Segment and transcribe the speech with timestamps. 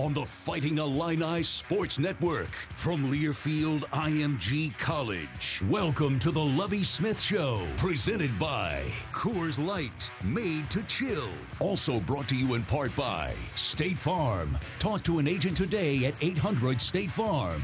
[0.00, 5.60] on the Fighting Illini Sports Network from Learfield IMG College.
[5.68, 8.82] Welcome to the Lovie Smith Show, presented by
[9.12, 11.28] Coors Light, made to chill.
[11.58, 14.56] Also brought to you in part by State Farm.
[14.78, 17.62] Talk to an agent today at 800 State Farm.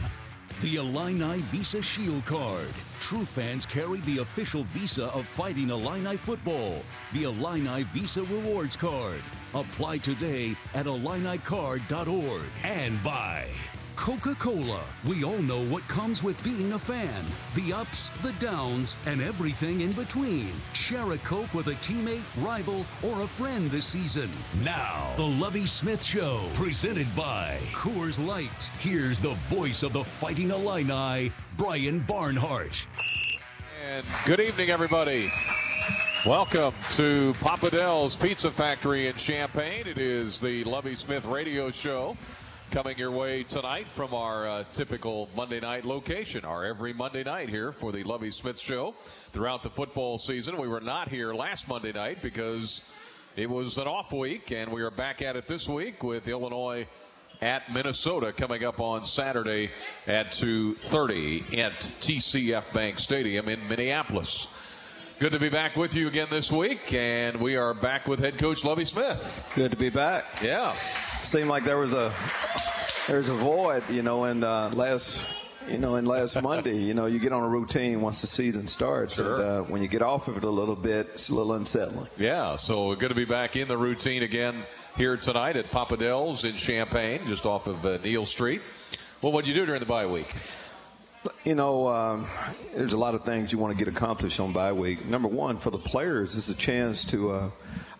[0.63, 2.73] The Illini Visa Shield Card.
[2.99, 6.83] True fans carry the official visa of Fighting Illini football.
[7.13, 9.21] The Illini Visa Rewards Card.
[9.55, 12.43] Apply today at IlliniCard.org.
[12.65, 13.49] And by
[13.97, 14.85] Coca Cola.
[15.09, 19.81] We all know what comes with being a fan the ups, the downs, and everything
[19.81, 20.53] in between.
[20.75, 24.29] Share a Coke with a teammate, rival, or a friend this season.
[24.63, 28.71] Now, The Lovie Smith Show, presented by Coors Light.
[28.79, 32.87] Here's the voice of the Fighting Illini, Brian Barnhart.
[33.91, 35.33] And good evening, everybody.
[36.27, 39.87] Welcome to Papa Del's Pizza Factory in Champaign.
[39.87, 42.17] It is the Lovie Smith Radio Show
[42.71, 47.49] coming your way tonight from our uh, typical Monday night location, our every Monday night
[47.49, 48.95] here for the Lovie Smith Show
[49.33, 50.57] throughout the football season.
[50.59, 52.83] We were not here last Monday night because
[53.37, 56.87] it was an off week, and we are back at it this week with Illinois
[57.41, 59.71] at Minnesota coming up on Saturday
[60.07, 64.49] at 2:30 at TCF Bank Stadium in Minneapolis.
[65.19, 68.37] Good to be back with you again this week, and we are back with head
[68.37, 69.45] coach Lovie Smith.
[69.55, 70.43] Good to be back.
[70.43, 70.73] Yeah,
[71.23, 72.13] seemed like there was a
[73.09, 75.25] there's a void, you know, in uh, last
[75.71, 78.67] you know, in last Monday, you know, you get on a routine once the season
[78.67, 79.35] starts, Sure.
[79.37, 82.09] and uh, when you get off of it a little bit, it's a little unsettling.
[82.19, 82.57] yeah.
[82.57, 84.65] So good to be back in the routine again
[84.99, 88.61] here tonight at Papa Del's in Champaign, just off of uh, Neil Street.
[89.23, 90.31] Well, what did you do during the bye week?
[91.45, 92.27] You know, um,
[92.75, 95.07] there's a lot of things you want to get accomplished on bye week.
[95.07, 97.33] Number one, for the players, is a chance to.
[97.33, 97.51] Uh,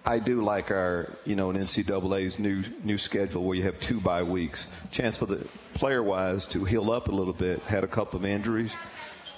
[0.05, 4.01] I do like our, you know, an NCAA's new new schedule where you have two
[4.01, 4.67] bye weeks.
[4.91, 7.61] Chance for the player wise to heal up a little bit.
[7.63, 8.73] Had a couple of injuries.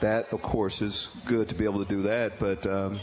[0.00, 2.38] That, of course, is good to be able to do that.
[2.38, 2.98] But um,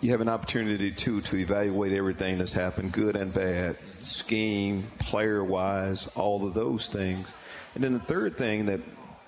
[0.00, 5.42] you have an opportunity too to evaluate everything that's happened, good and bad, scheme, player
[5.42, 7.28] wise, all of those things.
[7.74, 8.80] And then the third thing that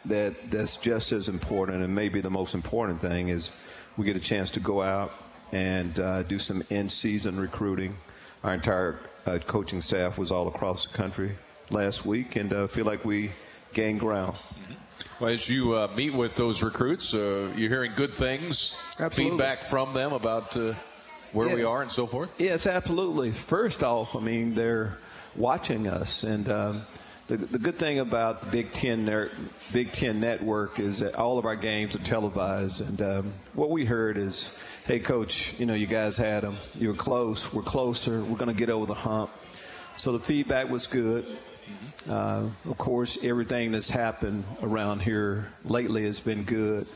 [0.06, 3.50] that that's just as important and maybe the most important thing is
[3.96, 5.12] we get a chance to go out
[5.52, 7.96] and uh, do some in-season recruiting.
[8.42, 11.36] Our entire uh, coaching staff was all across the country
[11.70, 13.30] last week, and uh, feel like we
[13.72, 14.36] gained ground.
[15.20, 19.38] Well, as you uh, meet with those recruits, uh, you're hearing good things, Absolutely.
[19.38, 20.74] feedback from them about uh,
[21.32, 22.30] where we are and so forth.
[22.38, 23.32] Yes, absolutely.
[23.32, 24.98] First off, I mean they're
[25.36, 26.82] watching us, and um,
[27.26, 29.30] the, the good thing about the Big Ten
[29.72, 32.82] Big Ten network is that all of our games are televised.
[32.82, 34.50] And um, what we heard is,
[34.84, 36.56] "Hey, coach, you know you guys had them.
[36.74, 37.50] You were close.
[37.52, 38.22] We're closer.
[38.22, 39.30] We're going to get over the hump."
[39.96, 41.24] So the feedback was good.
[42.08, 46.86] Uh, of course, everything that's happened around here lately has been good,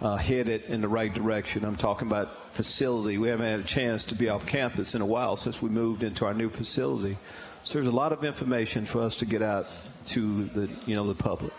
[0.00, 1.64] uh, headed in the right direction.
[1.64, 3.16] I'm talking about facility.
[3.16, 6.02] We haven't had a chance to be off campus in a while since we moved
[6.02, 7.16] into our new facility.
[7.64, 9.66] So there's a lot of information for us to get out
[10.06, 11.52] to the you know the public.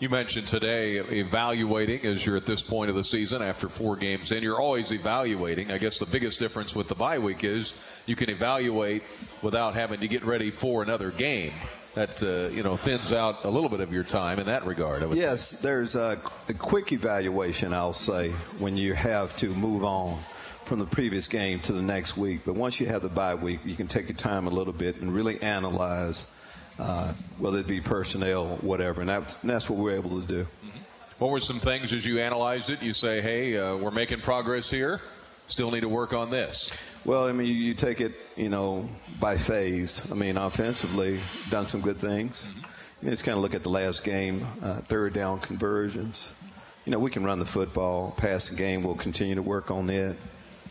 [0.00, 4.32] You mentioned today evaluating as you're at this point of the season after four games
[4.32, 4.42] in.
[4.42, 5.70] You're always evaluating.
[5.70, 7.74] I guess the biggest difference with the bye week is
[8.06, 9.02] you can evaluate
[9.42, 11.52] without having to get ready for another game.
[11.94, 15.12] That uh, you know thins out a little bit of your time in that regard.
[15.14, 20.18] Yes, there's a, a quick evaluation, I'll say, when you have to move on
[20.70, 22.42] from the previous game to the next week.
[22.46, 25.00] But once you have the bye week, you can take your time a little bit
[25.00, 26.26] and really analyze,
[26.78, 29.00] uh, whether it be personnel, whatever.
[29.00, 30.46] And that's, and that's what we're able to do.
[31.18, 32.84] What were some things as you analyzed it?
[32.84, 35.00] You say, "Hey, uh, we're making progress here.
[35.48, 36.70] Still need to work on this."
[37.04, 38.88] Well, I mean, you, you take it, you know,
[39.18, 40.00] by phase.
[40.08, 41.18] I mean, offensively,
[41.50, 42.48] done some good things.
[43.02, 46.30] You know, just kind of look at the last game, uh, third down conversions.
[46.86, 48.84] You know, we can run the football, pass the game.
[48.84, 50.14] We'll continue to work on that.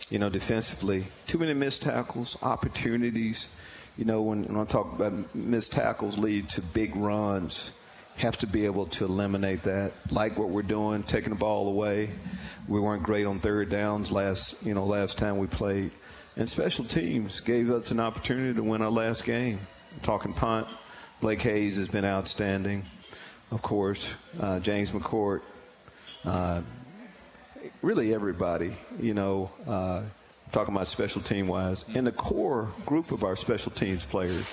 [0.09, 3.47] You know, defensively, too many missed tackles, opportunities.
[3.97, 7.73] You know, when, when I talk about missed tackles lead to big runs,
[8.19, 9.93] have to be able to eliminate that.
[10.11, 12.09] Like what we're doing, taking the ball away.
[12.67, 15.91] We weren't great on third downs last, you know, last time we played.
[16.35, 19.59] And special teams gave us an opportunity to win our last game.
[19.93, 20.67] I'm talking punt,
[21.21, 22.83] Blake Hayes has been outstanding.
[23.51, 24.09] Of course,
[24.39, 25.41] uh, James McCourt,
[26.23, 26.61] uh,
[27.81, 30.03] really everybody, you know, uh,
[30.51, 34.45] talking about special team wise, and the core group of our special teams players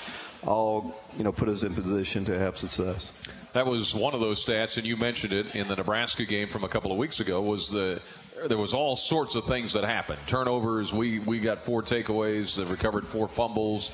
[0.47, 3.13] all, you know, put us in position to have success.
[3.53, 6.65] That was one of those stats, and you mentioned it in the Nebraska game from
[6.65, 7.41] a couple of weeks ago.
[7.41, 8.01] Was the
[8.49, 10.19] there was all sorts of things that happened.
[10.27, 10.93] Turnovers.
[10.93, 12.55] We we got four takeaways.
[12.55, 13.91] They recovered four fumbles.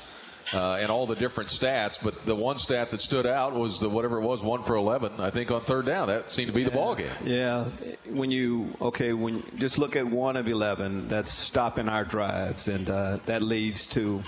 [0.53, 1.99] Uh, and all the different stats.
[2.01, 5.19] But the one stat that stood out was the whatever it was, one for 11.
[5.19, 7.11] I think on third down, that seemed to be yeah, the ball game.
[7.23, 7.69] Yeah,
[8.09, 12.89] when you okay, when just look at one of 11, that's stopping our drives, and
[12.89, 14.23] uh, that leads to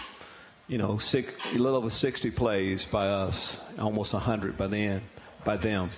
[0.68, 5.02] you know six, a little over 60 plays by us, almost 100 by the end
[5.44, 5.92] by them.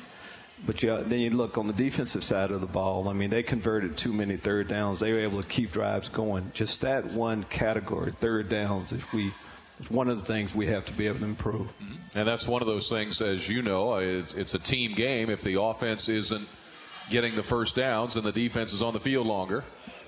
[0.65, 3.07] But you, then you look on the defensive side of the ball.
[3.09, 4.99] I mean, they converted too many third downs.
[4.99, 6.51] They were able to keep drives going.
[6.53, 9.31] Just that one category, third downs, if we
[9.79, 11.67] it's one of the things we have to be able to improve.
[11.81, 12.17] Mm-hmm.
[12.17, 15.29] And that's one of those things, as you know, it's, it's a team game.
[15.29, 16.47] If the offense isn't
[17.09, 19.63] getting the first downs and the defense is on the field longer,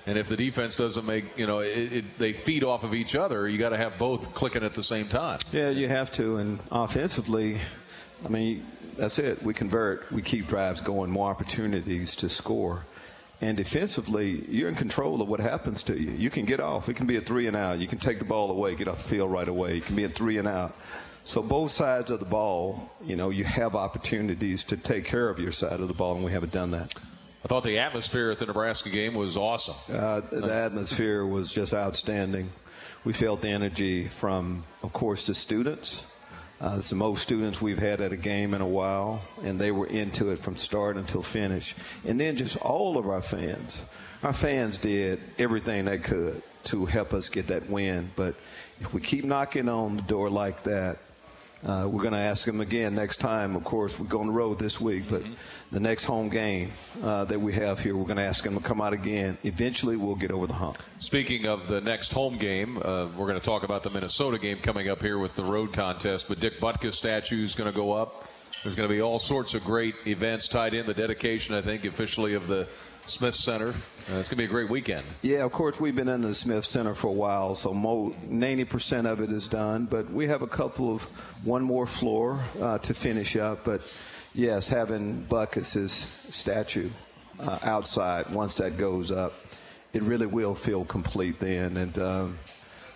[0.06, 3.14] and if the defense doesn't make, you know, it, it, they feed off of each
[3.14, 5.38] other, you got to have both clicking at the same time.
[5.52, 6.38] Yeah, you have to.
[6.38, 7.60] And offensively,
[8.24, 9.42] I mean, that's it.
[9.42, 12.86] We convert, we keep drives going, more opportunities to score.
[13.42, 16.10] And defensively, you're in control of what happens to you.
[16.10, 16.90] You can get off.
[16.90, 17.78] It can be a three and out.
[17.78, 19.78] You can take the ball away, get off the field right away.
[19.78, 20.76] It can be a three and out.
[21.24, 25.38] So both sides of the ball, you know, you have opportunities to take care of
[25.38, 26.94] your side of the ball, and we haven't done that.
[27.42, 29.76] I thought the atmosphere at the Nebraska game was awesome.
[29.90, 32.50] Uh, the atmosphere was just outstanding.
[33.04, 36.04] We felt the energy from, of course, the students
[36.60, 39.86] uh, the most students we've had at a game in a while, and they were
[39.86, 41.74] into it from start until finish.
[42.04, 43.82] And then just all of our fans.
[44.22, 48.10] Our fans did everything they could to help us get that win.
[48.14, 48.34] But
[48.80, 50.98] if we keep knocking on the door like that,
[51.64, 53.54] uh, we're going to ask them again next time.
[53.54, 55.34] Of course, we go on the road this week, but mm-hmm.
[55.72, 56.72] the next home game
[57.02, 59.36] uh, that we have here, we're going to ask them to come out again.
[59.44, 60.78] Eventually, we'll get over the hump.
[61.00, 64.58] Speaking of the next home game, uh, we're going to talk about the Minnesota game
[64.58, 66.28] coming up here with the road contest.
[66.28, 68.28] But Dick Butkus statue is going to go up.
[68.62, 70.86] There's going to be all sorts of great events tied in.
[70.86, 72.68] The dedication, I think, officially of the
[73.10, 73.68] Smith Center.
[73.68, 75.04] Uh, it's going to be a great weekend.
[75.22, 79.20] Yeah, of course, we've been in the Smith Center for a while, so 90% of
[79.20, 79.86] it is done.
[79.86, 81.02] But we have a couple of
[81.44, 83.64] one more floor uh, to finish up.
[83.64, 83.82] But
[84.32, 86.90] yes, having Butkus's statue
[87.40, 89.34] uh, outside, once that goes up,
[89.92, 91.76] it really will feel complete then.
[91.76, 92.38] And um,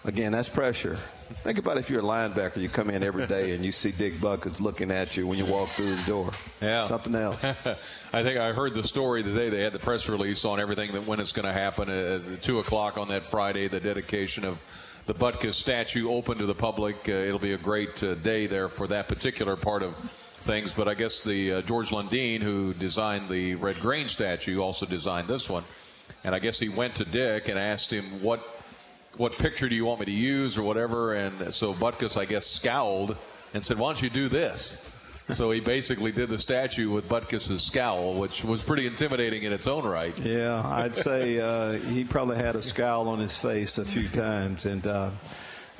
[0.04, 0.98] again, that's pressure.
[1.42, 4.14] Think about if you're a linebacker, you come in every day and you see Dick
[4.14, 6.30] Butkus looking at you when you walk through the door.
[6.60, 6.84] Yeah.
[6.84, 7.42] Something else.
[8.12, 9.48] I think I heard the story today.
[9.48, 12.58] They had the press release on everything that when it's going to happen at 2
[12.58, 14.58] o'clock on that Friday, the dedication of
[15.06, 17.08] the Butkus statue open to the public.
[17.08, 19.94] Uh, it'll be a great uh, day there for that particular part of
[20.40, 20.72] things.
[20.72, 25.28] But I guess the uh, George Lundeen, who designed the Red Grange statue, also designed
[25.28, 25.64] this one.
[26.22, 28.53] And I guess he went to Dick and asked him what
[29.16, 31.14] what picture do you want me to use or whatever.
[31.14, 33.16] And so Butkus, I guess, scowled
[33.52, 34.90] and said, why don't you do this?
[35.32, 39.66] so he basically did the statue with Butkus's scowl, which was pretty intimidating in its
[39.66, 40.18] own right.
[40.18, 44.66] Yeah, I'd say uh, he probably had a scowl on his face a few times,
[44.66, 45.10] and uh,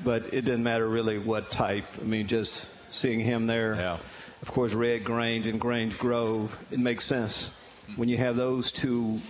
[0.03, 1.85] but it didn't matter really what type.
[2.01, 3.75] I mean, just seeing him there.
[3.75, 3.99] Yeah.
[4.41, 6.57] Of course, Red Grange and Grange Grove.
[6.71, 7.51] It makes sense
[7.97, 9.21] when you have those two.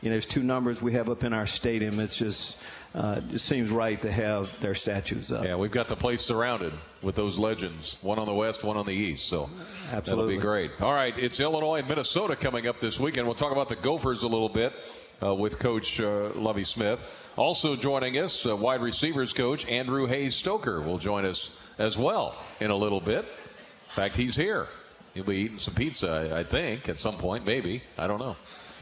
[0.00, 2.00] You know, there's two numbers we have up in our stadium.
[2.00, 2.56] It's just
[2.94, 5.44] uh, it seems right to have their statues up.
[5.44, 6.72] Yeah, we've got the place surrounded
[7.02, 9.26] with those legends, one on the west, one on the east.
[9.26, 9.48] So
[9.92, 10.02] Absolutely.
[10.02, 10.70] that'll be great.
[10.80, 13.26] All right, it's Illinois and Minnesota coming up this weekend.
[13.26, 14.74] We'll talk about the Gophers a little bit
[15.22, 17.08] uh, with Coach uh, Lovie Smith.
[17.36, 22.36] Also joining us, uh, wide receivers coach Andrew Hayes Stoker will join us as well
[22.60, 23.24] in a little bit.
[23.24, 24.68] In fact, he's here.
[25.14, 27.82] He'll be eating some pizza, I think, at some point, maybe.
[27.96, 28.36] I don't know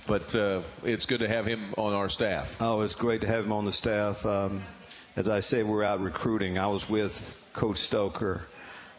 [0.07, 2.57] but uh, it's good to have him on our staff.
[2.61, 4.25] Oh, it's great to have him on the staff.
[4.26, 4.62] Um,
[5.16, 6.59] as I say, we're out recruiting.
[6.59, 8.42] I was with Coach Stoker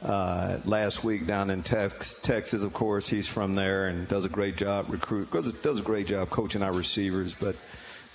[0.04, 2.64] uh, last week down in Tex- Texas.
[2.64, 5.32] Of course, he's from there and does a great job recruit.
[5.62, 7.56] Does a great job coaching our receivers, but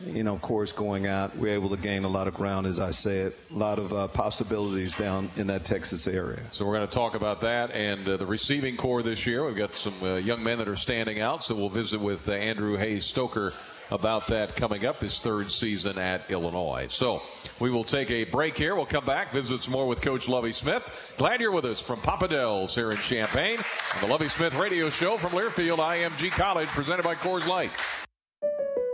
[0.05, 2.79] you know, of course, going out, we're able to gain a lot of ground, as
[2.79, 6.41] I said, a lot of uh, possibilities down in that Texas area.
[6.51, 9.47] So we're going to talk about that and uh, the receiving corps this year.
[9.47, 12.33] We've got some uh, young men that are standing out, so we'll visit with uh,
[12.33, 13.55] Andrew Hayes Stoker
[13.91, 16.89] about that coming up his third season at Illinois.
[16.91, 17.23] So
[17.61, 18.75] we will take a break here.
[18.75, 20.91] We'll come back, visit some more with Coach Lovie Smith.
[21.17, 23.59] Glad you're with us from Papa Del's here in Champaign
[24.01, 27.71] the Lovie Smith Radio Show from Learfield IMG College, presented by Coors Light.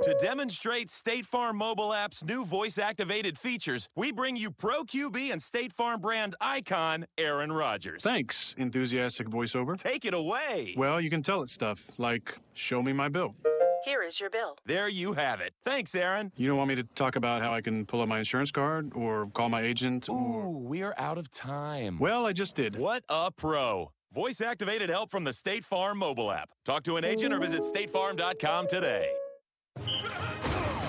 [0.02, 5.30] To demonstrate State Farm mobile app's new voice activated features, we bring you Pro QB
[5.30, 8.02] and State Farm brand icon, Aaron Rodgers.
[8.02, 9.78] Thanks, enthusiastic voiceover.
[9.78, 10.74] Take it away.
[10.76, 13.36] Well, you can tell it stuff like, show me my bill.
[13.84, 14.58] Here is your bill.
[14.66, 15.54] There you have it.
[15.64, 16.32] Thanks, Aaron.
[16.36, 18.90] You don't want me to talk about how I can pull up my insurance card
[18.96, 20.08] or call my agent?
[20.10, 20.58] Ooh, or...
[20.58, 21.98] we are out of time.
[22.00, 22.74] Well, I just did.
[22.74, 23.92] What a pro.
[24.12, 26.50] Voice activated help from the State Farm mobile app.
[26.64, 29.08] Talk to an agent or visit statefarm.com today.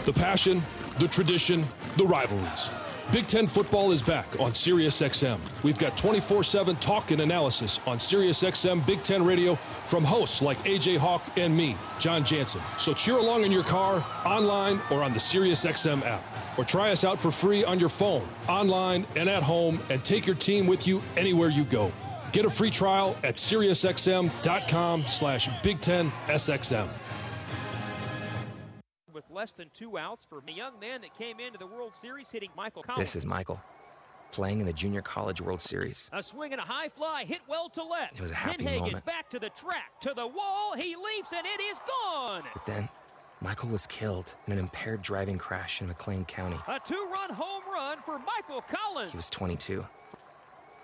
[0.06, 0.62] The passion,
[1.00, 2.70] the tradition, the rivalries.
[3.14, 5.40] Big Ten football is back on SiriusXM.
[5.64, 10.58] We've got 24 7 talk and analysis on SiriusXM Big Ten Radio from hosts like
[10.66, 12.62] AJ Hawk and me, John Jansen.
[12.78, 16.22] So cheer along in your car, online, or on the SiriusXM app.
[16.58, 20.28] Or try us out for free on your phone, online, and at home, and take
[20.28, 21.94] your team with you anywhere you go.
[22.34, 26.90] Get a free trial at SiriusXM.com slash Big Ten SXM
[29.14, 32.30] with less than two outs for a young man that came into the World Series
[32.30, 33.00] hitting Michael Collins.
[33.00, 33.62] This is Michael,
[34.32, 36.10] playing in the Junior College World Series.
[36.14, 38.16] A swing and a high fly hit well to left.
[38.16, 39.06] It was a happy Pinhagen moment.
[39.06, 40.74] back to the track, to the wall.
[40.76, 42.44] He leaps and it is gone.
[42.54, 42.90] But then,
[43.42, 46.58] Michael was killed in an impaired driving crash in McLean County.
[46.68, 49.12] A two-run home run for Michael Collins.
[49.12, 49.86] He was 22.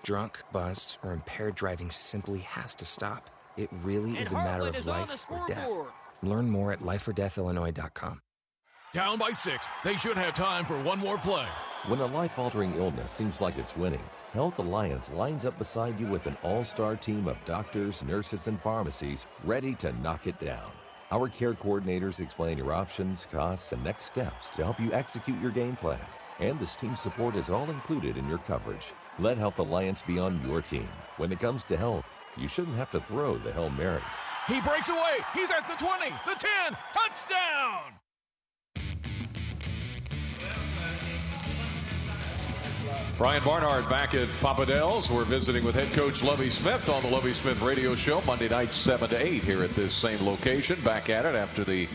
[0.02, 3.28] Drunk, buzzed, or impaired driving simply has to stop.
[3.56, 5.68] It really And is a matter of is life or death.
[6.20, 6.38] Scoreboard.
[6.38, 8.20] Learn more at lifeordeathillinois.com.
[8.92, 11.46] Down by six, they should have time for one more play.
[11.86, 16.06] When a life altering illness seems like it's winning, Health Alliance lines up beside you
[16.06, 20.70] with an all star team of doctors, nurses, and pharmacies ready to knock it down.
[21.12, 25.50] Our care coordinators explain your options, costs, and next steps to help you execute your
[25.50, 26.00] game plan.
[26.38, 28.92] And this team support is all included in your coverage.
[29.18, 30.88] Let Health Alliance be on your team.
[31.16, 34.02] When it comes to health, you shouldn't have to throw the Hail Mary.
[34.50, 35.18] He breaks away.
[35.32, 37.92] He's at the 20, the 10, touchdown!
[43.16, 45.08] Brian Barnhart back at Papa Del's.
[45.08, 48.72] We're visiting with head coach Lovie Smith on the Lovie Smith Radio Show Monday night,
[48.72, 50.80] 7 to 8 here at this same location.
[50.80, 51.86] Back at it after the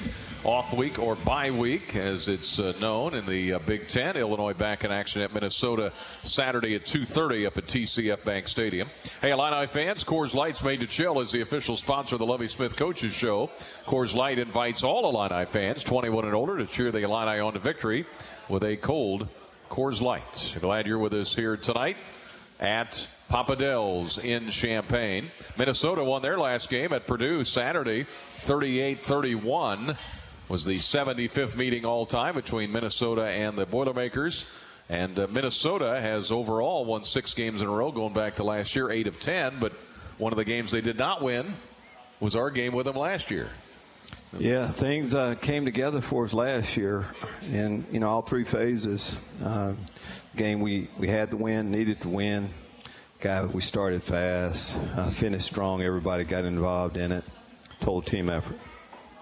[0.46, 4.16] off week or bye week, as it's uh, known in the uh, Big Ten.
[4.16, 5.92] Illinois back in action at Minnesota
[6.24, 8.88] Saturday at 2:30 up at TCF Bank Stadium.
[9.22, 10.04] Hey, Illini fans!
[10.04, 13.50] Coors Light's made to chill is the official sponsor of the Lovie Smith Coaches Show.
[13.88, 17.60] Coors Light invites all Illini fans, 21 and older, to cheer the Illini on to
[17.60, 18.06] victory
[18.48, 19.28] with a cold
[19.72, 20.58] Coors Light.
[20.62, 21.98] Glad you're with us here tonight
[22.60, 25.32] at Papa Del's in Champaign.
[25.58, 28.06] Minnesota won their last game at Purdue Saturday,
[28.46, 29.98] 38-31
[30.48, 34.46] was the 75th meeting all time between Minnesota and the Boilermakers.
[34.90, 38.76] And uh, Minnesota has overall won six games in a row going back to last
[38.76, 39.60] year, eight of 10.
[39.60, 39.74] But
[40.18, 41.56] one of the games they did not win
[42.20, 43.50] was our game with them last year.
[44.38, 47.06] Yeah, things uh, came together for us last year,
[47.50, 49.18] in you know all three phases.
[49.42, 49.74] Uh,
[50.36, 52.50] game we we had to win, needed to win.
[53.22, 55.82] Guy, we started fast, uh, finished strong.
[55.82, 57.24] Everybody got involved in it.
[57.80, 58.60] Total team effort.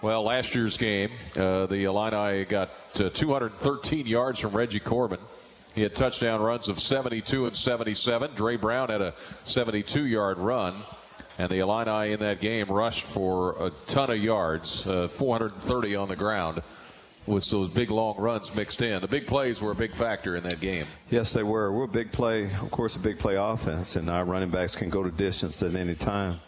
[0.03, 5.19] Well, last year's game, uh, the Illini got uh, 213 yards from Reggie Corbin.
[5.75, 8.36] He had touchdown runs of 72 and 77.
[8.36, 9.13] Dre Brown had a
[9.45, 10.75] 72 yard run.
[11.38, 16.10] And the Illini in that game rushed for a ton of yards, uh, 430 on
[16.10, 16.62] the ground,
[17.25, 19.00] with those big long runs mixed in.
[19.00, 20.86] The big plays were a big factor in that game.
[21.12, 21.72] Yes, they were.
[21.72, 24.89] We're a big play, of course, a big play offense, and our running backs can
[24.89, 26.41] go to distance at any time.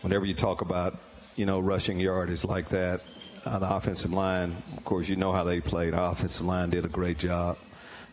[0.00, 0.98] Whenever you talk about,
[1.36, 3.00] you know, rushing yardage like that,
[3.44, 5.92] uh, the offensive line, of course, you know how they played.
[5.92, 7.58] The offensive line did a great job.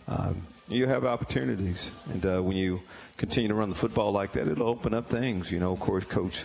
[0.08, 2.82] Um, you have opportunities, and uh, when you
[3.18, 5.52] continue to run the football like that, it'll open up things.
[5.52, 6.44] You know, of course, Coach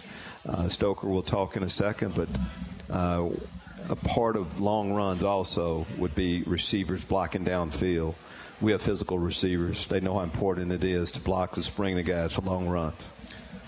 [0.48, 2.28] uh, Stoker will talk in a second, but
[2.90, 3.28] uh,
[3.88, 8.14] a part of long runs also would be receivers blocking downfield.
[8.60, 9.86] We have physical receivers.
[9.86, 12.94] They know how important it is to block and spring the guys for long runs.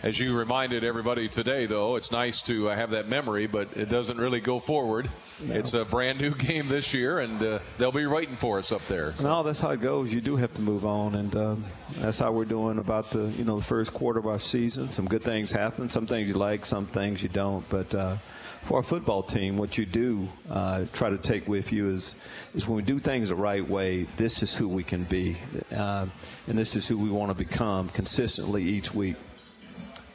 [0.00, 3.88] As you reminded everybody today, though, it's nice to uh, have that memory, but it
[3.88, 5.10] doesn't really go forward.
[5.42, 5.56] No.
[5.56, 8.86] It's a brand new game this year, and uh, they'll be waiting for us up
[8.86, 9.14] there.
[9.20, 10.12] No, that's how it goes.
[10.12, 11.64] You do have to move on, and um,
[11.96, 14.92] that's how we're doing about the you know the first quarter of our season.
[14.92, 15.88] Some good things happen.
[15.88, 17.68] Some things you like, some things you don't.
[17.68, 18.18] But uh,
[18.66, 22.14] for our football team, what you do uh, try to take with you is
[22.54, 24.06] is when we do things the right way.
[24.16, 25.38] This is who we can be,
[25.74, 26.06] uh,
[26.46, 29.16] and this is who we want to become consistently each week.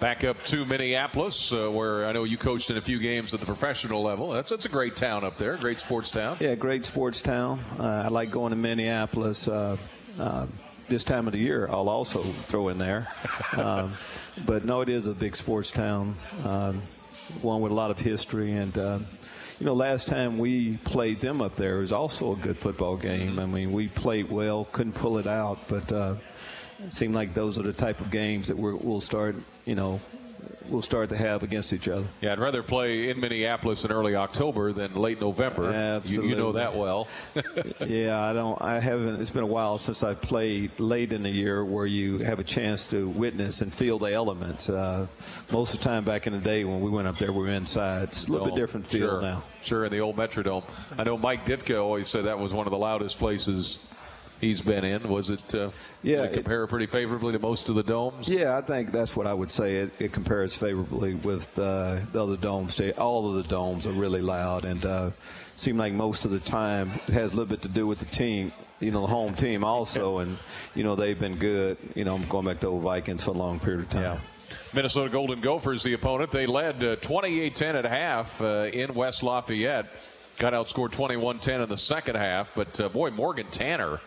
[0.03, 3.39] Back up to Minneapolis, uh, where I know you coached in a few games at
[3.39, 4.31] the professional level.
[4.31, 6.36] That's that's a great town up there, great sports town.
[6.41, 7.63] Yeah, great sports town.
[7.79, 9.48] Uh, I like going to Minneapolis.
[9.48, 9.77] Uh,
[10.19, 10.48] uh,
[10.89, 13.07] this time of the year, I'll also throw in there.
[13.53, 13.93] um,
[14.45, 16.81] but no, it is a big sports town, um,
[17.41, 18.51] one with a lot of history.
[18.51, 19.00] And, uh,
[19.57, 23.39] you know, last time we played them up there was also a good football game.
[23.39, 26.19] I mean, we played well, couldn't pull it out, but
[26.90, 29.36] seemed like those are the type of games that we're, we'll start,
[29.66, 30.00] you know,
[30.70, 32.06] we'll start to have against each other.
[32.22, 35.72] Yeah, I'd rather play in Minneapolis in early October than late November.
[35.72, 36.30] Absolutely.
[36.30, 37.08] You, you know that well.
[37.86, 38.62] yeah, I don't.
[38.62, 39.22] I haven't.
[39.22, 42.44] It's been a while since I played late in the year where you have a
[42.44, 44.70] chance to witness and feel the elements.
[44.70, 45.08] Uh,
[45.52, 47.50] most of the time back in the day when we went up there, we were
[47.50, 48.04] inside.
[48.04, 49.22] It's a little bit different feel sure.
[49.22, 49.44] now.
[49.62, 50.63] Sure, in the old Metrodome.
[50.98, 53.80] I know Mike Ditka always said that was one of the loudest places
[54.43, 55.07] he's been in.
[55.09, 55.55] Was it?
[55.55, 55.71] Uh,
[56.01, 58.27] yeah, it compare pretty favorably to most of the domes.
[58.27, 59.77] Yeah, I think that's what I would say.
[59.77, 62.79] It, it compares favorably with uh, the other domes.
[62.97, 65.12] All of the domes are really loud, and uh,
[65.55, 68.05] seem like most of the time it has a little bit to do with the
[68.05, 68.51] team.
[68.79, 70.38] You know, the home team also, and
[70.75, 71.77] you know they've been good.
[71.95, 74.01] You know, I'm going back to the Vikings for a long period of time.
[74.01, 74.19] Yeah.
[74.73, 76.31] Minnesota Golden Gophers, the opponent.
[76.31, 79.85] They led uh, 28 10 at half uh, in West Lafayette.
[80.38, 82.51] Got outscored 21 10 in the second half.
[82.55, 84.00] But uh, boy, Morgan Tanner,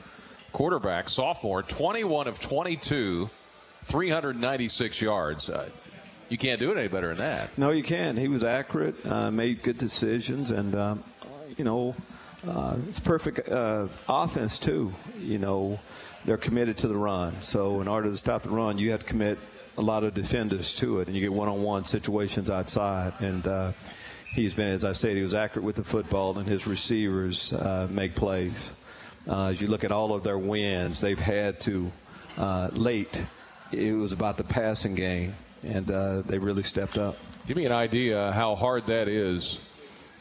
[0.56, 3.28] quarterback, sophomore, 21 of 22,
[3.84, 5.50] 396 yards.
[5.50, 5.68] Uh,
[6.30, 7.58] you can't do it any better than that.
[7.58, 8.16] No, you can.
[8.16, 11.04] He was accurate, uh, made good decisions, and, um,
[11.58, 11.94] you know,
[12.48, 14.94] uh, it's perfect uh, offense, too.
[15.20, 15.78] You know,
[16.24, 17.36] they're committed to the run.
[17.42, 19.38] So, in order to stop the run, you have to commit
[19.76, 23.12] a lot of defenders to it, and you get one-on-one situations outside.
[23.20, 23.72] And uh,
[24.34, 27.88] he's been, as I said, he was accurate with the football, and his receivers uh,
[27.90, 28.70] make plays.
[29.28, 31.90] Uh, as you look at all of their wins, they've had to
[32.38, 33.22] uh, late.
[33.72, 37.16] It was about the passing game, and uh, they really stepped up.
[37.46, 39.60] Give me an idea how hard that is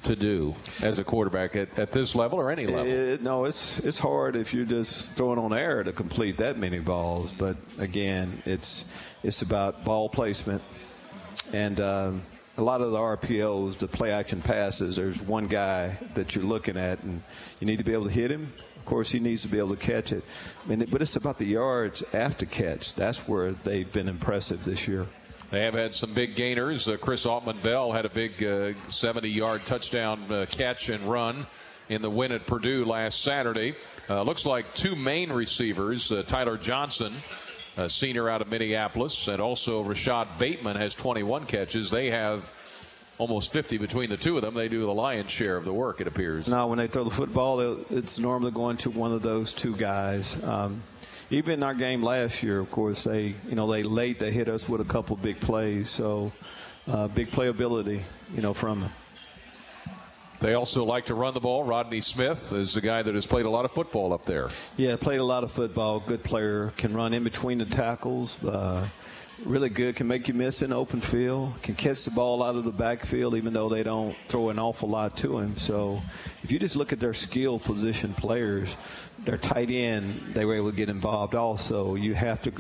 [0.06, 2.92] to do as a quarterback at, at this level or any level?
[2.92, 6.80] It, no, it's it's hard if you're just throwing on air to complete that many
[6.80, 7.32] balls.
[7.38, 8.86] But again, it's
[9.24, 10.62] it's about ball placement
[11.54, 11.80] and.
[11.80, 12.22] Um,
[12.58, 16.78] a lot of the RPOs, the play action passes, there's one guy that you're looking
[16.78, 17.22] at, and
[17.60, 18.48] you need to be able to hit him.
[18.86, 20.24] Of course, he needs to be able to catch it.
[20.64, 22.94] I mean, but it's about the yards after catch.
[22.94, 25.08] That's where they've been impressive this year.
[25.50, 26.88] They have had some big gainers.
[26.88, 28.38] Uh, Chris Autman Bell had a big
[28.88, 31.48] 70 uh, yard touchdown uh, catch and run
[31.90, 33.76] in the win at Purdue last Saturday.
[34.08, 37.12] Uh, looks like two main receivers, uh, Tyler Johnson,
[37.78, 41.90] a senior out of Minneapolis, and also Rashod Bateman has 21 catches.
[41.90, 42.52] They have
[43.18, 44.54] almost 50 between the two of them.
[44.54, 46.48] They do the lion's share of the work, it appears.
[46.48, 50.42] Now, when they throw the football, it's normally going to one of those two guys.
[50.44, 50.84] Um,
[51.30, 54.48] even in our game last year, of course, they you know they late they hit
[54.48, 56.32] us with a couple big plays, so
[56.88, 58.02] uh, big playability,
[58.34, 58.92] you know, from them.
[60.40, 61.64] They also like to run the ball.
[61.64, 64.50] Rodney Smith is the guy that has played a lot of football up there.
[64.78, 66.00] Yeah, played a lot of football.
[66.00, 66.74] Good player.
[66.78, 68.38] Can run in between the tackles.
[68.44, 68.88] Uh,
[69.44, 69.96] really good.
[69.96, 71.62] Can make you miss in open field.
[71.62, 74.88] Can catch the ball out of the backfield, even though they don't throw an awful
[74.88, 75.58] lot to him.
[75.58, 76.02] So,
[76.44, 78.76] if you just look at their skill position players,
[79.20, 81.36] their tight end, they were able to get involved.
[81.36, 82.54] Also, you have to,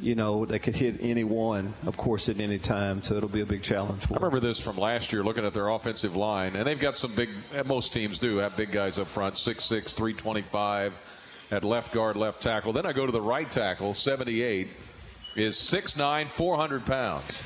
[0.00, 3.02] you know, they could hit anyone, of course, at any time.
[3.02, 4.04] So it'll be a big challenge.
[4.10, 7.14] I remember this from last year, looking at their offensive line, and they've got some
[7.14, 7.30] big.
[7.66, 10.92] Most teams do have big guys up front, 6'6", 325
[11.50, 12.72] at left guard, left tackle.
[12.72, 14.68] Then I go to the right tackle, 78
[15.36, 17.42] is 6'9", 400 pounds.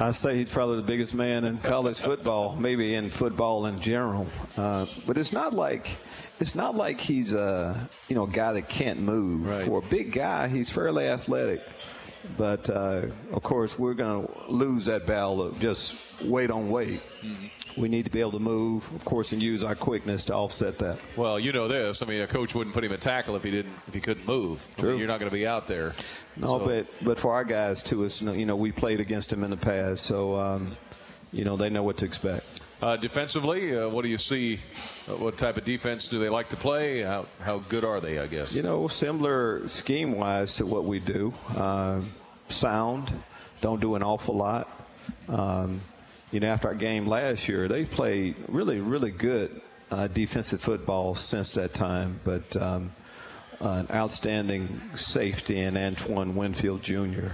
[0.00, 4.28] I say he's probably the biggest man in college football, maybe in football in general.
[4.56, 5.96] Uh, but it's not like
[6.38, 9.44] it's not like he's a you know a guy that can't move.
[9.46, 9.66] Right.
[9.66, 11.62] For a big guy, he's fairly athletic.
[12.36, 17.00] But uh, of course, we're going to lose that battle of just weight on weight.
[17.22, 17.46] Mm-hmm
[17.78, 20.78] we need to be able to move, of course, and use our quickness to offset
[20.78, 20.98] that.
[21.16, 22.02] Well, you know this.
[22.02, 24.26] I mean, a coach wouldn't put him in tackle if he didn't if he couldn't
[24.26, 24.66] move.
[24.76, 24.88] True.
[24.88, 25.92] I mean, you're not going to be out there.
[26.36, 26.64] No, so.
[26.64, 29.56] but but for our guys too, it's you know we played against him in the
[29.56, 30.76] past, so um,
[31.32, 32.62] you know they know what to expect.
[32.80, 34.60] Uh, defensively, uh, what do you see?
[35.08, 37.02] Uh, what type of defense do they like to play?
[37.02, 38.52] How, how good are they, I guess?
[38.52, 41.34] You know, similar scheme wise to what we do.
[41.56, 42.02] Uh,
[42.48, 43.12] sound,
[43.60, 44.86] don't do an awful lot.
[45.28, 45.80] Um,
[46.30, 49.60] you know, after our game last year, they've played really, really good
[49.90, 52.20] uh, defensive football since that time.
[52.24, 52.92] But um,
[53.60, 57.30] an outstanding safety in Antoine Winfield Jr.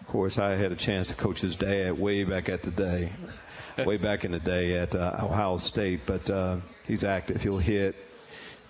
[0.00, 3.10] Of course, I had a chance to coach his dad way back at the day,
[3.78, 6.00] way back in the day at uh, Ohio State.
[6.04, 7.42] But uh, he's active.
[7.42, 7.96] He'll hit,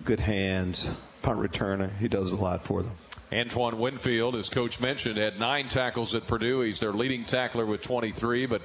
[0.05, 0.89] good hands,
[1.23, 1.97] punt returner.
[1.99, 2.93] He does a lot for them.
[3.33, 6.61] Antoine Winfield, as coach mentioned, had nine tackles at Purdue.
[6.61, 8.63] He's their leading tackler with 23, but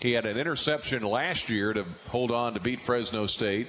[0.00, 3.68] he had an interception last year to hold on to beat Fresno State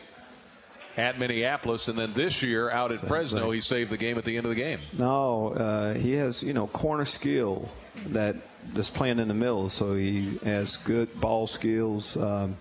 [0.97, 3.53] at Minneapolis, and then this year out at Same Fresno, thing.
[3.53, 4.79] he saved the game at the end of the game.
[4.97, 7.69] No, uh, he has you know corner skill
[8.07, 8.35] that
[8.75, 12.17] is playing in the middle, so he has good ball skills.
[12.17, 12.57] Um,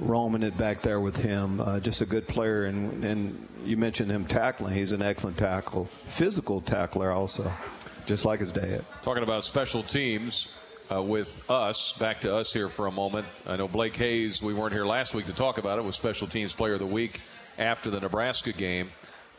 [0.00, 4.10] roaming it back there with him, uh, just a good player, and and you mentioned
[4.10, 4.74] him tackling.
[4.74, 7.50] He's an excellent tackle, physical tackler also,
[8.06, 8.84] just like his dad.
[9.02, 10.48] Talking about special teams
[10.92, 11.92] uh, with us.
[11.92, 13.26] Back to us here for a moment.
[13.46, 16.26] I know Blake Hayes, we weren't here last week to talk about it, was Special
[16.26, 17.20] Teams Player of the Week
[17.58, 18.90] after the Nebraska game.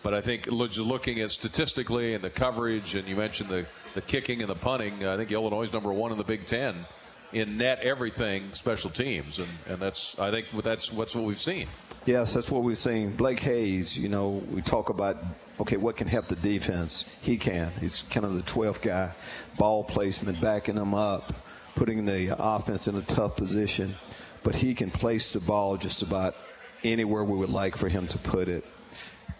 [0.01, 4.41] But I think looking at statistically and the coverage, and you mentioned the, the kicking
[4.41, 6.85] and the punting, I think Illinois is number one in the Big Ten
[7.31, 11.67] in net everything special teams, and, and that's I think that's what's what we've seen.
[12.05, 13.15] Yes, that's what we've seen.
[13.15, 15.23] Blake Hayes, you know, we talk about
[15.59, 17.05] okay, what can help the defense?
[17.21, 17.71] He can.
[17.79, 19.13] He's kind of the 12th guy,
[19.57, 21.33] ball placement, backing them up,
[21.75, 23.95] putting the offense in a tough position.
[24.41, 26.35] But he can place the ball just about
[26.83, 28.65] anywhere we would like for him to put it.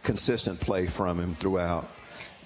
[0.04, 1.90] Consistent play from him throughout.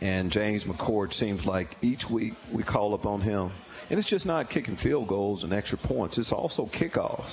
[0.01, 3.51] And James McCourt seems like each week we call upon him.
[3.89, 7.31] And it's just not kicking field goals and extra points, it's also kickoffs.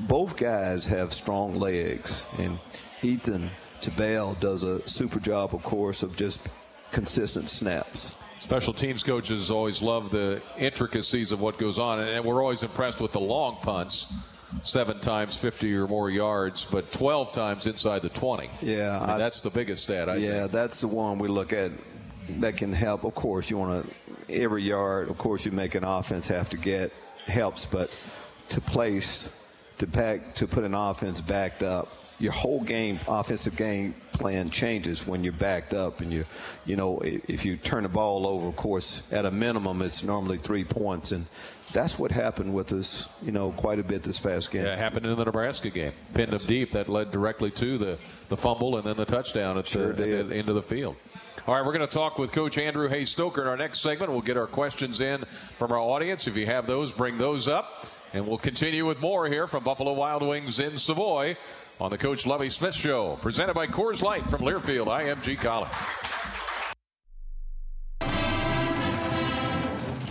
[0.00, 2.26] Both guys have strong legs.
[2.38, 2.58] And
[3.02, 3.50] Ethan
[3.80, 6.40] Tabel does a super job, of course, of just
[6.90, 8.16] consistent snaps.
[8.38, 13.00] Special teams coaches always love the intricacies of what goes on, and we're always impressed
[13.00, 14.06] with the long punts
[14.62, 18.50] seven times 50 or more yards, but 12 times inside the 20.
[18.60, 18.98] Yeah.
[18.98, 20.08] I mean, I, that's the biggest stat.
[20.08, 20.52] I yeah, think.
[20.52, 21.72] that's the one we look at
[22.40, 23.04] that can help.
[23.04, 26.56] Of course, you want to, every yard, of course, you make an offense have to
[26.56, 26.92] get
[27.26, 27.90] helps, but
[28.48, 29.30] to place,
[29.78, 35.06] to pack, to put an offense backed up, your whole game, offensive game plan changes
[35.06, 36.24] when you're backed up and you,
[36.64, 40.38] you know, if you turn the ball over, of course, at a minimum, it's normally
[40.38, 41.10] three points.
[41.12, 41.26] And
[41.72, 44.64] that's what happened with us, you know, quite a bit this past game.
[44.64, 45.92] Yeah, it happened in the Nebraska game.
[46.14, 46.70] Pinned them deep.
[46.72, 50.28] That led directly to the, the fumble and then the touchdown at sure the, at
[50.28, 50.94] the, into the field.
[51.46, 54.10] All right, we're going to talk with Coach Andrew Hay Stoker in our next segment.
[54.10, 55.24] We'll get our questions in
[55.58, 56.26] from our audience.
[56.26, 57.86] If you have those, bring those up.
[58.14, 61.36] And we'll continue with more here from Buffalo Wild Wings in Savoy
[61.78, 65.68] on the Coach Lovie Smith Show, presented by Coors Light from Learfield IMG College.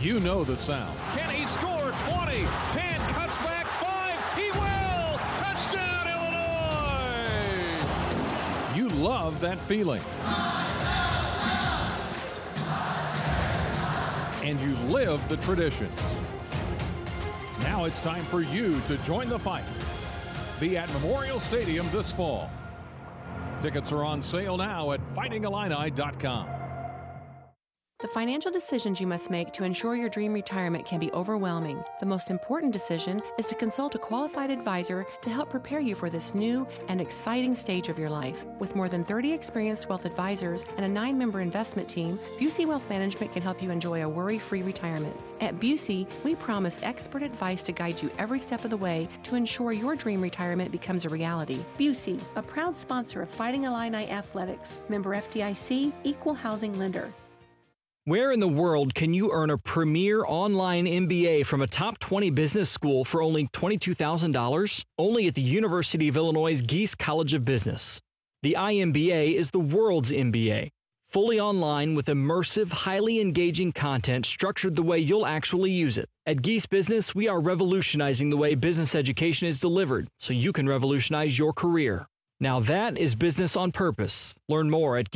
[0.03, 0.95] You know the sound.
[1.15, 4.37] Can he score 20, 10, cuts back 5?
[4.37, 5.17] He will!
[5.37, 6.07] Touchdown,
[8.75, 8.77] Illinois!
[8.77, 10.03] You love that feeling.
[14.43, 15.89] And you live the tradition.
[17.61, 19.63] Now it's time for you to join the fight.
[20.59, 22.51] Be at Memorial Stadium this fall.
[23.61, 26.62] Tickets are on sale now at fightingillini.com.
[28.03, 31.81] The financial decisions you must make to ensure your dream retirement can be overwhelming.
[32.01, 36.09] The most important decision is to consult a qualified advisor to help prepare you for
[36.09, 38.43] this new and exciting stage of your life.
[38.59, 42.89] With more than 30 experienced wealth advisors and a nine member investment team, Busey Wealth
[42.89, 45.15] Management can help you enjoy a worry free retirement.
[45.39, 49.37] At Busey, we promise expert advice to guide you every step of the way to
[49.37, 51.63] ensure your dream retirement becomes a reality.
[51.79, 57.09] Busey, a proud sponsor of Fighting Illini Athletics, member FDIC, equal housing lender.
[58.05, 62.31] Where in the world can you earn a premier online MBA from a top 20
[62.31, 64.83] business school for only $22,000?
[64.97, 68.01] Only at the University of Illinois Gies College of Business.
[68.41, 70.67] The IMBA is the world's MBA,
[71.07, 76.09] fully online with immersive, highly engaging content structured the way you'll actually use it.
[76.25, 80.67] At Gies Business, we are revolutionizing the way business education is delivered so you can
[80.67, 82.05] revolutionize your career.
[82.41, 84.35] Now that is business on purpose.
[84.49, 85.09] Learn more at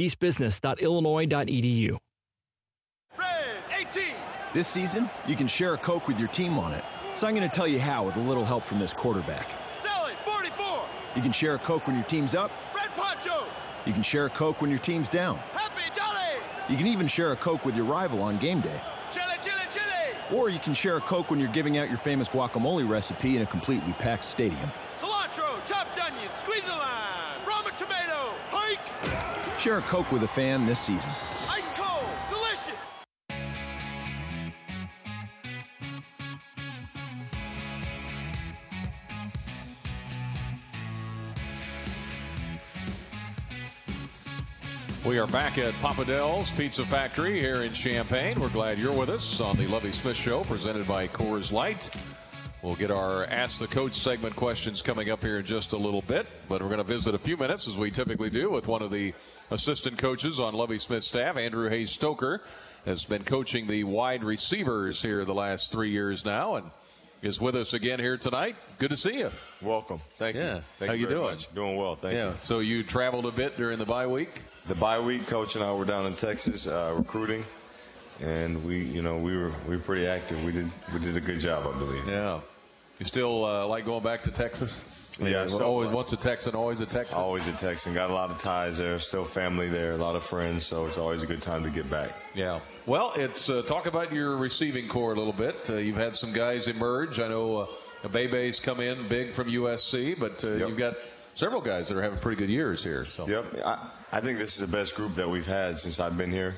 [3.86, 4.14] giesbusiness.illinois.edu.
[4.54, 6.84] This season, you can share a Coke with your team on it.
[7.16, 9.56] So I'm going to tell you how with a little help from this quarterback.
[9.80, 10.86] Sally, 44!
[11.16, 12.52] You can share a Coke when your team's up.
[12.76, 13.46] Red Poncho!
[13.86, 15.38] You can share a Coke when your team's down.
[15.54, 16.42] Happy Jolly!
[16.70, 18.80] You can even share a Coke with your rival on game day.
[19.10, 20.38] Chili, chili, chili!
[20.38, 23.42] Or you can share a Coke when you're giving out your famous guacamole recipe in
[23.42, 24.72] a completely packed stadium.
[24.98, 29.60] Cilantro, chopped onion, squeeze a lime, Roma tomato, hike!
[29.60, 31.12] Share a Coke with a fan this season.
[45.08, 48.42] We are back at Papa Del's Pizza Factory here in Champaign.
[48.42, 51.90] We're glad you're with us on the Lovie Smith Show, presented by Coors Light.
[52.62, 56.02] We'll get our Ask the Coach segment questions coming up here in just a little
[56.02, 58.82] bit, but we're going to visit a few minutes, as we typically do, with one
[58.82, 59.14] of the
[59.50, 62.42] assistant coaches on Lovie Smith's staff, Andrew Hayes Stoker,
[62.86, 66.70] has been coaching the wide receivers here the last three years now, and
[67.22, 68.58] is with us again here tonight.
[68.78, 69.32] Good to see you.
[69.62, 70.02] Welcome.
[70.18, 70.56] Thank yeah.
[70.56, 70.62] you.
[70.80, 71.32] Thank How you, you doing?
[71.32, 71.56] Much.
[71.56, 71.96] Doing well.
[71.96, 72.32] Thank yeah.
[72.32, 72.38] you.
[72.42, 74.42] So you traveled a bit during the bye week.
[74.68, 77.46] The bye week, coach and I were down in Texas uh, recruiting,
[78.20, 80.44] and we, you know, we were we were pretty active.
[80.44, 82.06] We did we did a good job, I believe.
[82.08, 82.42] Yeah.
[83.00, 85.04] You still uh, like going back to Texas?
[85.22, 87.16] Yeah, so always once a Texan, always a Texan.
[87.18, 87.94] Always a Texan.
[87.94, 89.00] Got a lot of ties there.
[89.00, 89.94] Still family there.
[89.94, 90.66] A lot of friends.
[90.66, 92.12] So it's always a good time to get back.
[92.36, 92.60] Yeah.
[92.88, 95.56] Well, it's uh, talk about your receiving core a little bit.
[95.70, 97.20] Uh, you've had some guys emerge.
[97.20, 97.70] I know
[98.04, 100.70] uh, Bebe's come in big from USC, but uh, Yep.
[100.70, 100.96] you've got
[101.38, 103.06] several guys that are having pretty good years here.
[103.06, 103.62] So Yep.
[103.64, 106.56] I, I think this is the best group that we've had since I've been here.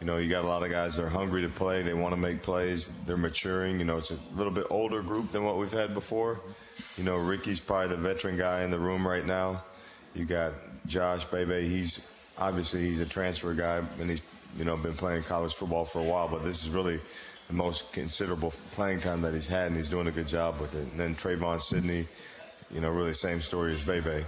[0.00, 1.82] You know, you got a lot of guys that are hungry to play.
[1.82, 2.90] They want to make plays.
[3.06, 3.78] They're maturing.
[3.80, 6.40] You know, it's a little bit older group than what we've had before.
[6.96, 9.64] You know, Ricky's probably the veteran guy in the room right now.
[10.14, 10.52] You got
[10.86, 11.68] Josh Bebe.
[11.68, 12.00] He's
[12.36, 14.22] obviously he's a transfer guy, and he's
[14.56, 16.28] you know been playing college football for a while.
[16.28, 17.00] But this is really
[17.48, 20.74] the most considerable playing time that he's had, and he's doing a good job with
[20.74, 20.86] it.
[20.92, 22.06] And then Trevon Sidney,
[22.70, 24.24] you know, really same story as Bebe.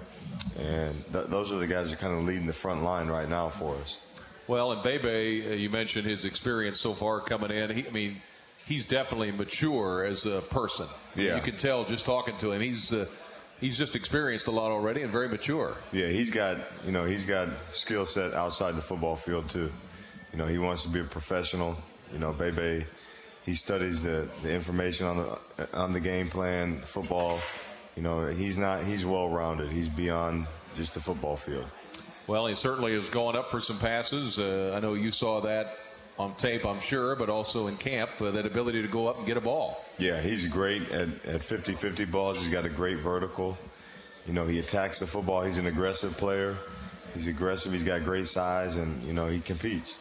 [0.58, 3.28] And th- those are the guys that are kind of leading the front line right
[3.28, 3.98] now for us.
[4.46, 7.70] Well, and Bebe, uh, you mentioned his experience so far coming in.
[7.70, 8.20] He, I mean,
[8.66, 10.86] he's definitely mature as a person.
[11.14, 11.36] Yeah.
[11.36, 12.60] You can tell just talking to him.
[12.60, 13.06] He's uh,
[13.60, 15.76] he's just experienced a lot already and very mature.
[15.92, 19.70] Yeah, he's got you know he's got skill set outside the football field too.
[20.32, 21.76] You know, he wants to be a professional.
[22.12, 22.86] You know, Bebe,
[23.44, 25.16] he studies the, the information on
[25.56, 27.38] the on the game plan, football.
[27.96, 29.70] You know, he's not he's well rounded.
[29.70, 31.66] He's beyond just the football field.
[32.26, 34.38] Well, he certainly is going up for some passes.
[34.38, 35.78] Uh, I know you saw that
[36.20, 39.26] on tape, I'm sure, but also in camp, uh, that ability to go up and
[39.26, 39.84] get a ball.
[39.98, 42.38] Yeah, he's great at, at 50-50 balls.
[42.38, 43.58] He's got a great vertical.
[44.26, 45.42] You know, he attacks the football.
[45.42, 46.56] He's an aggressive player.
[47.14, 47.72] He's aggressive.
[47.72, 49.98] He's got great size, and, you know, he competes.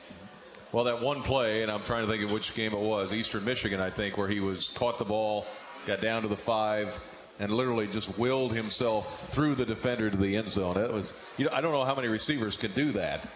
[0.72, 3.44] Well, that one play, and I'm trying to think of which game it was, Eastern
[3.44, 5.48] Michigan, I think, where he was caught the ball,
[5.88, 7.00] got down to the five,
[7.40, 10.78] and literally just willed himself through the defender to the end zone.
[10.78, 13.28] It was, you know, I don't know how many receivers can do that,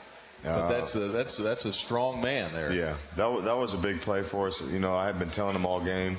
[0.44, 2.72] but Uh, that's a, that's that's a strong man there.
[2.74, 4.60] Yeah, that was, that was a big play for us.
[4.62, 6.18] You know, I had been telling him all game,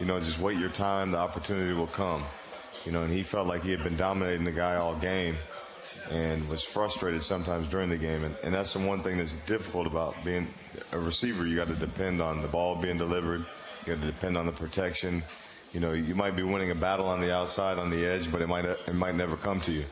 [0.00, 2.24] you know, just wait your time, the opportunity will come.
[2.84, 5.36] You know, and he felt like he had been dominating the guy all game
[6.10, 8.24] and was frustrated sometimes during the game.
[8.24, 10.48] And, and that's the one thing that's difficult about being
[10.90, 11.46] a receiver.
[11.46, 13.46] You got to depend on the ball being delivered,
[13.86, 15.22] you got to depend on the protection.
[15.72, 18.42] You know, you might be winning a battle on the outside, on the edge, but
[18.42, 19.84] it might it might never come to you.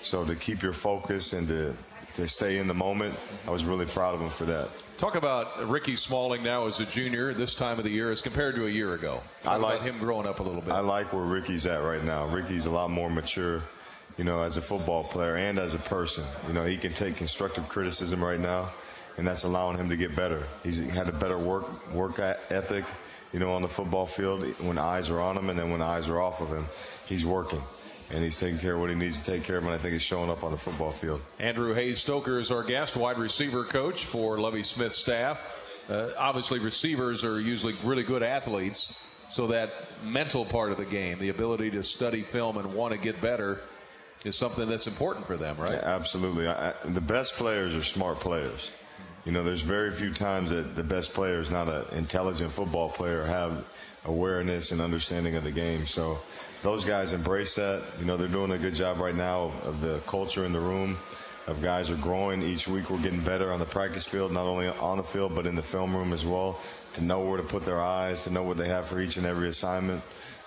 [0.00, 1.74] So to keep your focus and to
[2.14, 3.14] to stay in the moment,
[3.46, 4.68] I was really proud of him for that.
[4.96, 8.56] Talk about Ricky Smalling now as a junior this time of the year as compared
[8.56, 9.20] to a year ago.
[9.42, 10.72] Talk I like about him growing up a little bit.
[10.72, 12.26] I like where Ricky's at right now.
[12.26, 13.62] Ricky's a lot more mature,
[14.16, 16.24] you know, as a football player and as a person.
[16.48, 18.72] You know, he can take constructive criticism right now,
[19.16, 20.42] and that's allowing him to get better.
[20.64, 22.84] He's had a better work work ethic,
[23.32, 26.08] you know, on the football field when eyes are on him, and then when eyes
[26.08, 26.66] are off of him,
[27.06, 27.62] he's working.
[28.10, 29.92] And he's taking care of what he needs to take care of, and I think
[29.92, 31.20] he's showing up on the football field.
[31.38, 35.42] Andrew Hayes Stoker is our guest, wide receiver coach for Lovie Smith staff.
[35.90, 39.70] Uh, obviously, receivers are usually really good athletes, so that
[40.02, 43.60] mental part of the game, the ability to study film and want to get better,
[44.24, 45.72] is something that's important for them, right?
[45.72, 46.48] Yeah, absolutely.
[46.48, 48.70] I, I, the best players are smart players.
[49.28, 52.88] You know, there's very few times that the best player is not an intelligent football
[52.88, 53.62] player, have
[54.06, 55.86] awareness and understanding of the game.
[55.86, 56.18] So
[56.62, 57.82] those guys embrace that.
[58.00, 60.96] You know, they're doing a good job right now of, the culture in the room.
[61.46, 62.88] Of guys are growing each week.
[62.88, 65.62] We're getting better on the practice field, not only on the field but in the
[65.62, 66.58] film room as well.
[66.94, 69.26] To know where to put their eyes, to know what they have for each and
[69.26, 70.02] every assignment.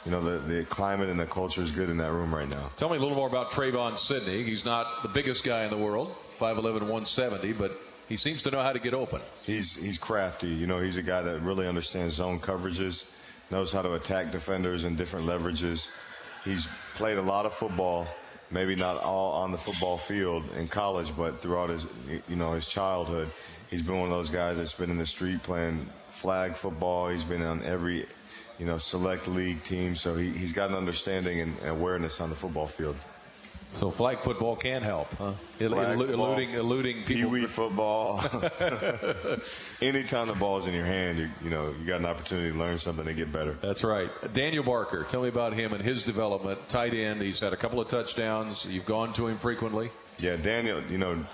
[0.05, 2.71] You know, the, the climate and the culture is good in that room right now.
[2.77, 4.41] Tell me a little more about Trevon Sidney.
[4.41, 7.79] He's not the biggest guy in the world, 5'11", 170, but
[8.11, 9.21] he seems to know how to get open.
[9.43, 10.49] He's he's crafty.
[10.49, 13.05] You know, he's a guy that really understands zone coverages,
[13.49, 15.87] knows how to attack defenders and different leverages.
[16.43, 18.09] He's played a lot of football,
[18.49, 21.85] maybe not all on the football field in college, but throughout his
[22.27, 23.29] you know his childhood,
[23.69, 27.07] he's been one of those guys that's been in the street playing flag football.
[27.07, 28.07] He's been on every
[28.59, 32.35] you know select league team, so he, he's got an understanding and awareness on the
[32.35, 32.97] football field.
[33.73, 35.31] So flag football can help, huh?
[35.57, 37.31] Flag football, eluding, eluding people.
[37.31, 38.19] Pee-wee football.
[39.81, 42.77] Anytime the ball's in your hand, you, you know you got an opportunity to learn
[42.77, 43.57] something and get better.
[43.61, 44.09] That's right.
[44.33, 46.59] Daniel Barker, tell me about him and his development.
[46.67, 47.21] Tight end.
[47.21, 48.65] He's had a couple of touchdowns.
[48.65, 49.89] You've gone to him frequently.
[50.19, 50.81] Yeah, Daniel.
[50.89, 51.25] You know,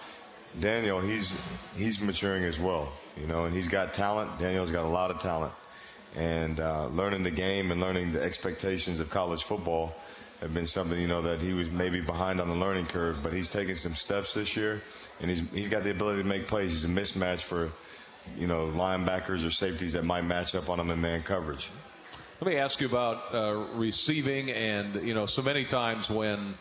[0.60, 1.02] Daniel.
[1.02, 1.34] He's
[1.76, 2.89] he's maturing as well.
[3.19, 4.38] You know, and he's got talent.
[4.39, 5.54] Daniel's got a lot of talent,
[6.15, 9.95] and uh, learning the game and learning the expectations of college football
[10.41, 13.34] have been something you know that he was maybe behind on the learning curve, but
[13.34, 14.82] he's taken some steps this year,
[15.19, 16.71] and he's he's got the ability to make plays.
[16.71, 17.71] He's a mismatch for
[18.38, 21.69] you know linebackers or safeties that might match up on him in man coverage.
[22.39, 26.54] Let me ask you about uh, receiving, and you know, so many times when,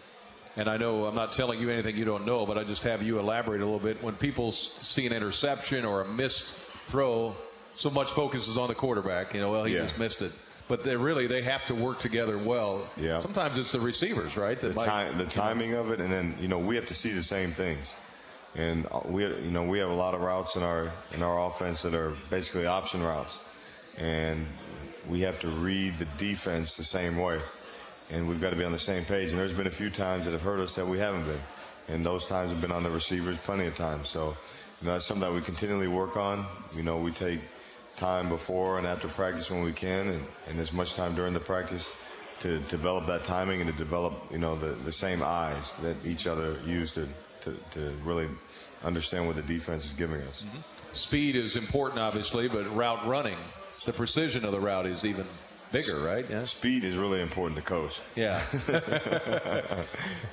[0.56, 3.02] and I know I'm not telling you anything you don't know, but I just have
[3.02, 4.02] you elaborate a little bit.
[4.02, 7.36] When people see an interception or a missed throw,
[7.74, 9.34] so much focus is on the quarterback.
[9.34, 9.82] You know, well, he Yeah.
[9.82, 10.32] just missed it.
[10.68, 12.88] But they really they have to work together well.
[12.96, 13.20] Yeah.
[13.20, 14.60] Sometimes it's the receivers, right?
[14.60, 17.22] the, might- the timing of it, and then you know we have to see the
[17.22, 17.92] same things.
[18.56, 21.46] And uh, we, you know, we have a lot of routes in our in our
[21.46, 23.38] offense that are basically option routes,
[23.98, 24.46] and
[25.08, 27.38] we have to read the defense the same way,
[28.10, 29.30] and we've got to be on the same page.
[29.30, 31.40] And there's been a few times that have hurt us that we haven't been,
[31.88, 34.08] and those times have been on the receivers plenty of times.
[34.08, 34.36] So,
[34.80, 36.46] You know, that's something that we continually work on.
[36.74, 37.40] You know, we take
[37.96, 41.40] time before and after practice when we can, and, and as much time during the
[41.40, 41.88] practice
[42.40, 46.26] to develop that timing and to develop, you know, the, the same eyes that each
[46.26, 47.08] other use to,
[47.40, 48.28] to, to really
[48.84, 50.42] understand what the defense is giving us.
[50.42, 50.58] Mm-hmm.
[50.92, 53.38] Speed is important, obviously, but route running,
[53.84, 55.26] the precision of the route is even
[55.72, 56.24] bigger, right?
[56.28, 56.44] Yeah.
[56.44, 58.00] Speed is really important to coach.
[58.14, 58.42] Yeah.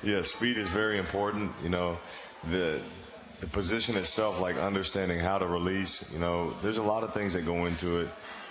[0.02, 1.52] yeah, speed is very important.
[1.62, 1.98] You know,
[2.50, 2.80] the
[3.44, 6.02] the position itself, like understanding how to release.
[6.10, 8.08] You know, there's a lot of things that go into it.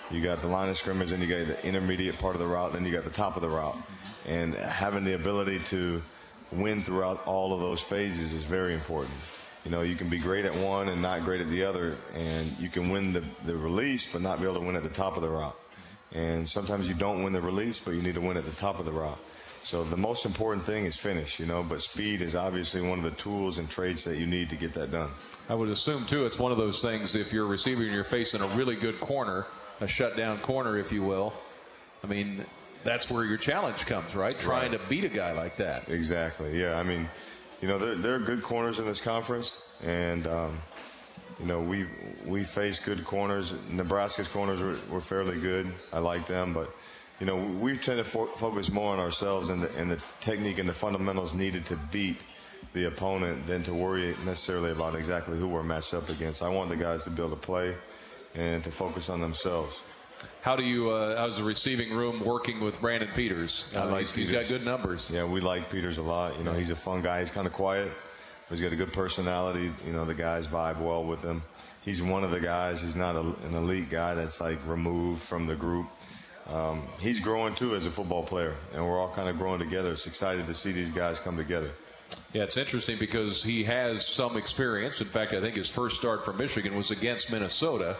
[0.08, 2.76] You got the line of scrimmage, and you got the intermediate part of the route,
[2.76, 3.76] and you got the top of the route,
[4.24, 6.00] and having the ability to
[6.52, 9.16] win throughout all of those phases is very important.
[9.64, 12.56] You know, you can be great at one and not great at the other, and
[12.60, 15.16] you can win the, the release but not be able to win at the top
[15.16, 15.58] of the route.
[16.12, 18.78] And sometimes you don't win the release, but you need to win at the top
[18.78, 19.18] of the route.
[19.64, 23.04] So the most important thing is finish, you know, but speed is obviously one of
[23.04, 25.08] the tools and traits that you need to get that done.
[25.48, 28.04] I would assume, too, it's one of those things if you're a receiver and you're
[28.04, 29.46] facing a really good corner,
[29.80, 31.32] a shutdown corner, if you will.
[32.02, 32.44] I mean,
[32.82, 34.38] that's where your challenge comes, right?
[34.38, 35.88] Trying to beat a guy like that.
[35.88, 36.60] Exactly.
[36.60, 36.78] Yeah.
[36.78, 37.08] I mean,
[37.62, 40.60] you know, there, there are good corners in this conference, and um,
[41.40, 41.86] you know, we
[42.26, 43.54] we face good corners.
[43.70, 45.72] Nebraska's corners were, were fairly good.
[45.90, 46.70] I like them, but
[47.24, 50.58] you know, we tend to fo- focus more on ourselves and the, and the technique
[50.58, 52.18] and the fundamentals needed to beat
[52.74, 56.42] the opponent than to worry necessarily about exactly who we're matched up against.
[56.42, 57.74] I want the guys to be able to play
[58.34, 59.74] and to focus on themselves.
[60.42, 63.64] How do you, uh, how's the receiving room working with Brandon Peters?
[63.74, 65.08] I Uh, like he's- he's got good numbers.
[65.10, 66.36] Yeah, we like Peters a lot.
[66.36, 67.20] You know, he's a fun guy.
[67.20, 67.90] He's kind of quiet.
[68.50, 69.72] But he's got a good personality.
[69.86, 71.42] You know, the guys vibe well with him.
[71.86, 72.82] He's one of the guys.
[72.82, 75.86] He's not a, an elite guy that's like removed from the group.
[76.48, 79.92] Um, he's growing too as a football player, and we're all kind of growing together.
[79.92, 81.70] It's excited to see these guys come together.
[82.32, 85.00] Yeah, it's interesting because he has some experience.
[85.00, 87.96] In fact, I think his first start for Michigan was against Minnesota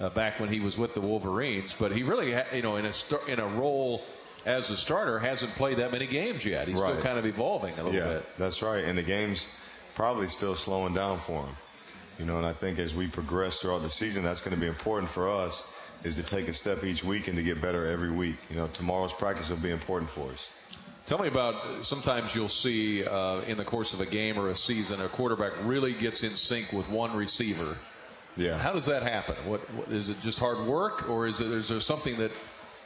[0.00, 1.74] uh, back when he was with the Wolverines.
[1.78, 4.02] But he really, ha- you know, in a star- in a role
[4.44, 6.68] as a starter, hasn't played that many games yet.
[6.68, 8.26] He's still kind of evolving a little yeah, bit.
[8.36, 8.84] that's right.
[8.84, 9.46] And the game's
[9.94, 11.54] probably still slowing down for him.
[12.18, 14.66] You know, and I think as we progress throughout the season, that's going to be
[14.66, 15.62] important for us
[16.04, 18.36] is to take a step each week and to get better every week.
[18.50, 20.48] You know, tomorrow's practice will be important for us.
[21.06, 24.54] Tell me about sometimes you'll see uh, in the course of a game or a
[24.54, 27.76] season a quarterback really gets in sync with one receiver.
[28.36, 28.58] Yeah.
[28.58, 29.34] How does that happen?
[29.46, 30.20] What, what is it?
[30.20, 31.48] Just hard work, or is it?
[31.48, 32.30] Is there something that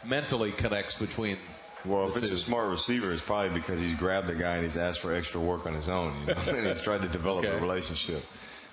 [0.05, 1.37] mentally connects between?
[1.85, 4.77] Well, if it's a smart receiver, it's probably because he's grabbed the guy and he's
[4.77, 7.55] asked for extra work on his own, you know, and he's tried to develop Okay.
[7.57, 8.25] a relationship.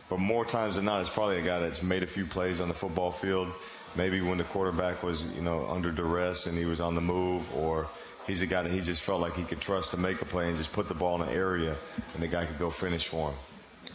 [0.09, 2.67] But more times than not, it's probably a guy that's made a few plays on
[2.67, 3.51] the football field.
[3.95, 7.43] Maybe when the quarterback was, you know, under duress and he was on the move,
[7.55, 7.87] or
[8.27, 10.47] he's a guy that he just felt like he could trust to make a play
[10.47, 11.75] and just put the ball in an area,
[12.13, 13.37] and the guy could go finish for him.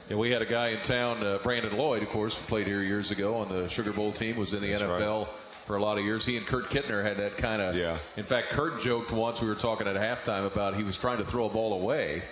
[0.09, 3.11] Yeah, we had a guy in town, uh, Brandon Lloyd, of course, played here years
[3.11, 5.29] ago on the Sugar Bowl team, was in the That's NFL
[5.67, 6.25] for a lot of years.
[6.25, 7.75] He and Kurt Kittner had that kind of.
[7.75, 7.99] Yeah.
[8.17, 11.25] In fact, Kurt joked once we were talking at halftime about he was trying to
[11.25, 12.23] throw a ball away,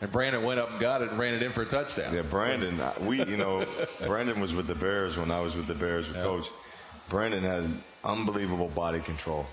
[0.00, 2.14] and Brandon went up and got it and ran it in for a touchdown.
[2.14, 3.66] Yeah, Brandon, we, you know,
[4.06, 6.48] Brandon was with the Bears when I was with the Bears with coach.
[7.08, 7.68] Brandon has
[8.04, 9.46] unbelievable body control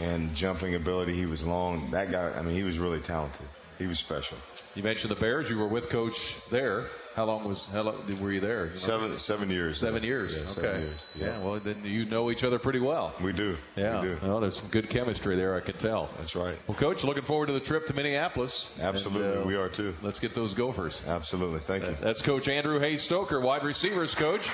[0.00, 1.14] and jumping ability.
[1.14, 1.90] He was long.
[1.90, 3.46] That guy, I mean, he was really talented.
[3.78, 4.36] He was special.
[4.74, 5.48] You mentioned the Bears.
[5.48, 6.86] You were with Coach there.
[7.14, 7.66] How long was?
[7.68, 8.76] How long were you there?
[8.76, 9.78] Seven, seven years.
[9.78, 10.36] Seven years.
[10.36, 10.52] Yeah, okay.
[10.52, 11.00] seven years.
[11.16, 11.38] Yeah.
[11.38, 13.12] Well, then you know each other pretty well.
[13.20, 13.56] We do.
[13.74, 14.00] Yeah.
[14.00, 14.18] We do.
[14.22, 15.56] Well, there's some good chemistry there.
[15.56, 16.08] I can tell.
[16.18, 16.56] That's right.
[16.68, 18.68] Well, Coach, looking forward to the trip to Minneapolis.
[18.80, 19.28] Absolutely.
[19.28, 19.96] And, uh, we are too.
[20.02, 21.02] Let's get those Gophers.
[21.06, 21.60] Absolutely.
[21.60, 21.96] Thank you.
[22.00, 24.48] That's Coach Andrew Hayes Stoker, wide receivers coach,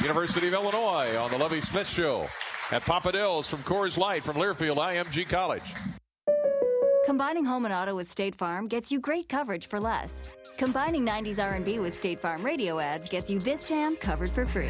[0.00, 2.26] University of Illinois, on the Lovie Smith Show.
[2.72, 3.12] At Papa
[3.42, 5.74] from Coors Light from Learfield IMG College.
[7.06, 10.32] Combining home and auto with State Farm gets you great coverage for less.
[10.58, 14.66] Combining 90s R&B with State Farm radio ads gets you this jam covered for free.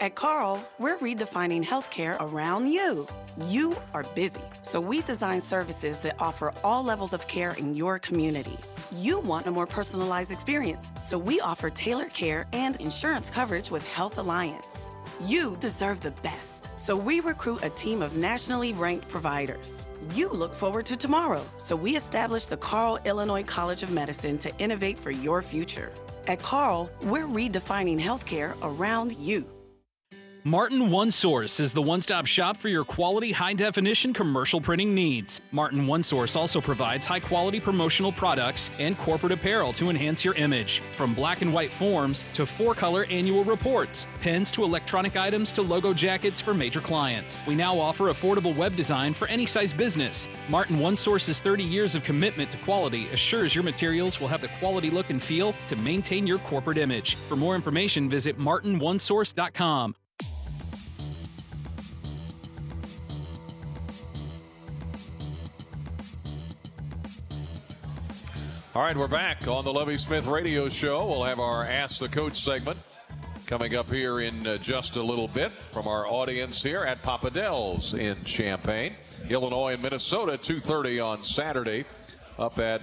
[0.00, 3.06] At Carle, we're redefining healthcare around you.
[3.46, 8.00] You are busy, so we design services that offer all levels of care in your
[8.00, 8.58] community.
[8.96, 13.86] You want a more personalized experience, so we offer tailored care and insurance coverage with
[13.92, 14.90] Health Alliance.
[15.20, 19.86] You deserve the best, so we recruit a team of nationally ranked providers.
[20.16, 24.52] You look forward to tomorrow, so we established the Carle Illinois College of Medicine to
[24.58, 25.92] innovate for your future.
[26.26, 29.46] At Carle, we're redefining healthcare around you.
[30.44, 34.92] Martin One Source is the one stop shop for your quality, high definition commercial printing
[34.92, 35.40] needs.
[35.52, 40.34] Martin One Source also provides high quality promotional products and corporate apparel to enhance your
[40.34, 40.82] image.
[40.96, 45.62] From black and white forms to four color annual reports, pens to electronic items to
[45.62, 47.38] logo jackets for major clients.
[47.46, 50.28] We now offer affordable web design for any size business.
[50.48, 54.50] Martin One Source's 30 years of commitment to quality assures your materials will have the
[54.58, 57.14] quality look and feel to maintain your corporate image.
[57.14, 59.94] For more information, visit martinonesource.com.
[68.74, 71.06] All right, we're back on the Lovie Smith Radio Show.
[71.06, 72.78] We'll have our Ask the Coach segment
[73.46, 77.28] coming up here in uh, just a little bit from our audience here at Papa
[77.28, 78.94] Del's in Champaign,
[79.28, 81.84] Illinois and Minnesota, 2:30 on Saturday,
[82.38, 82.80] up at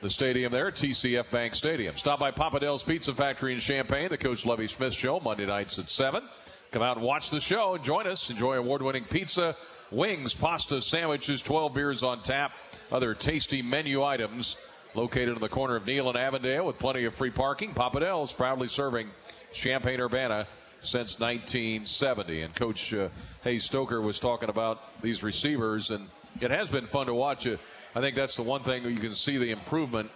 [0.00, 1.96] the stadium there, TCF Bank Stadium.
[1.96, 5.78] Stop by Papa Del's Pizza Factory in Champaign, the Coach Lovie Smith Show, Monday nights
[5.78, 6.24] at seven.
[6.72, 8.30] Come out and watch the show and join us.
[8.30, 9.56] Enjoy award-winning pizza,
[9.92, 12.52] wings, pasta, sandwiches, 12 beers on tap,
[12.90, 14.56] other tasty menu items
[14.98, 17.72] located in the corner of Neil and Avondale with plenty of free parking.
[17.72, 19.08] Papa Del's proudly serving
[19.52, 20.48] Champaign Urbana
[20.80, 22.42] since 1970.
[22.42, 23.08] And Coach uh,
[23.44, 26.08] Hayes Stoker was talking about these receivers, and
[26.40, 27.46] it has been fun to watch.
[27.46, 27.60] It.
[27.94, 30.10] I think that's the one thing you can see the improvement.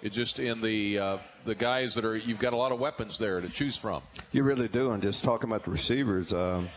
[0.00, 3.18] It just in the uh, the guys that are you've got a lot of weapons
[3.18, 4.02] there to choose from.
[4.32, 4.92] You really do.
[4.92, 6.70] And just talking about the receivers, um,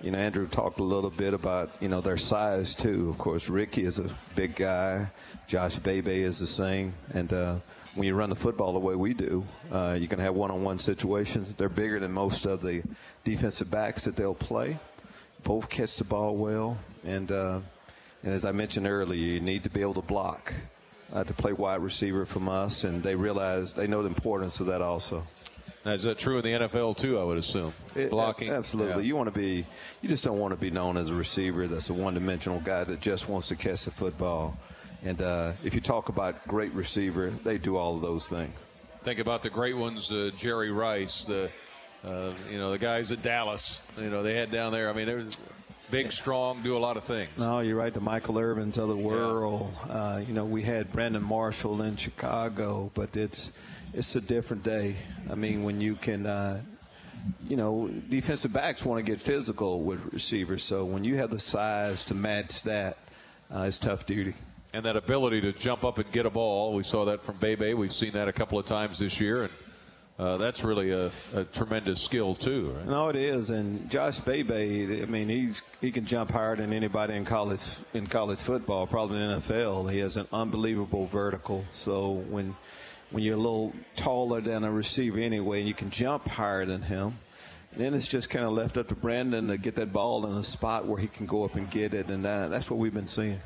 [0.00, 3.10] you know, Andrew talked a little bit about you know their size too.
[3.10, 5.10] Of course, Ricky is a big guy.
[5.50, 7.56] Josh Bebe is the same, and uh,
[7.96, 11.52] when you run the football the way we do, uh, you can have one-on-one situations.
[11.58, 12.84] They're bigger than most of the
[13.24, 14.78] defensive backs that they'll play.
[15.42, 17.58] Both catch the ball well, and uh,
[18.22, 20.54] and as I mentioned earlier, you need to be able to block
[21.12, 24.66] uh, to play wide receiver from us, and they realize they know the importance of
[24.66, 25.26] that also.
[25.84, 27.18] Is that true in the NFL too?
[27.18, 28.50] I would assume it, blocking.
[28.50, 29.08] Absolutely, yeah.
[29.08, 29.66] you want to be.
[30.00, 33.00] You just don't want to be known as a receiver that's a one-dimensional guy that
[33.00, 34.56] just wants to catch the football.
[35.02, 38.54] And uh, if you talk about great receiver, they do all of those things.
[39.02, 41.50] Think about the great ones, uh, Jerry Rice, the
[42.04, 43.80] uh, you know the guys at Dallas.
[43.96, 44.90] You know they had down there.
[44.90, 45.24] I mean, they're
[45.90, 47.30] big, strong, do a lot of things.
[47.38, 47.94] No, you're right.
[47.94, 49.72] The Michael Irvins of the world.
[49.86, 49.92] Yeah.
[49.92, 53.52] Uh, you know, we had Brandon Marshall in Chicago, but it's
[53.94, 54.96] it's a different day.
[55.30, 56.26] I mean, when you can.
[56.26, 56.62] Uh,
[57.46, 60.62] you know, defensive backs want to get physical with receivers.
[60.62, 62.96] So when you have the size to match that,
[63.54, 64.32] uh, it's tough duty
[64.72, 66.74] and that ability to jump up and get a ball.
[66.74, 67.74] We saw that from Bebe.
[67.74, 69.52] We've seen that a couple of times this year, and
[70.18, 72.72] uh, that's really a, a, tremendous skill too.
[72.72, 72.86] Right?
[72.86, 73.50] No, it is.
[73.50, 77.64] And Josh Bebe, I mean, he's he can jump higher than anybody in college
[77.94, 79.90] in college football, probably in NFL.
[79.90, 81.64] He has an unbelievable vertical.
[81.74, 82.54] So when
[83.10, 86.82] when you're a little taller than a receiver anyway, and you can jump higher than
[86.82, 87.18] him.
[87.72, 90.42] Then it's just kind of left up to Brandon to get that ball in a
[90.42, 93.06] spot where he can go up and get it, and that, that's what we've been
[93.06, 93.40] seeing.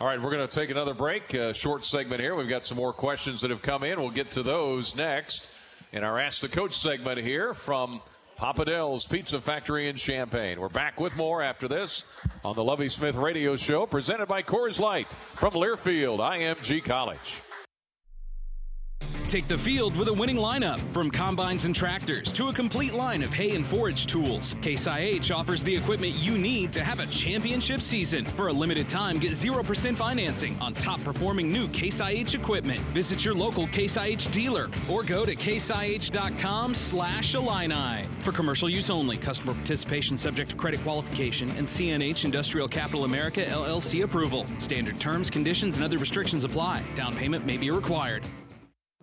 [0.00, 1.36] All right, we're going to take another break.
[1.54, 2.36] Short segment here.
[2.36, 4.00] We've got some more questions that have come in.
[4.00, 5.46] We'll get to those next
[5.92, 8.00] in our Ask the Coach segment here from
[8.36, 10.60] Papa Del's Pizza Factory in Champaign.
[10.60, 12.04] We're back with more after this
[12.44, 17.40] on the Lovie Smith Radio Show, presented by Coors Light from Learfield IMG College.
[19.28, 20.80] Take the field with a winning lineup.
[20.94, 25.30] From combines and tractors to a complete line of hay and forage tools, Case IH
[25.30, 28.24] offers the equipment you need to have a championship season.
[28.24, 32.80] For a limited time, get 0% financing on top performing new Case IH equipment.
[32.94, 38.06] Visit your local Case IH dealer or go to caseih.com slash Illini.
[38.20, 43.44] For commercial use only, customer participation subject to credit qualification and CNH Industrial Capital America
[43.44, 44.46] LLC approval.
[44.56, 46.82] Standard terms, conditions, and other restrictions apply.
[46.94, 48.26] Down payment may be required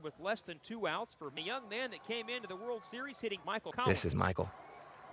[0.06, 3.20] with less than two outs for a young man that came into the World Series
[3.20, 3.89] hitting Michael Collins.
[3.89, 4.49] This is Michael,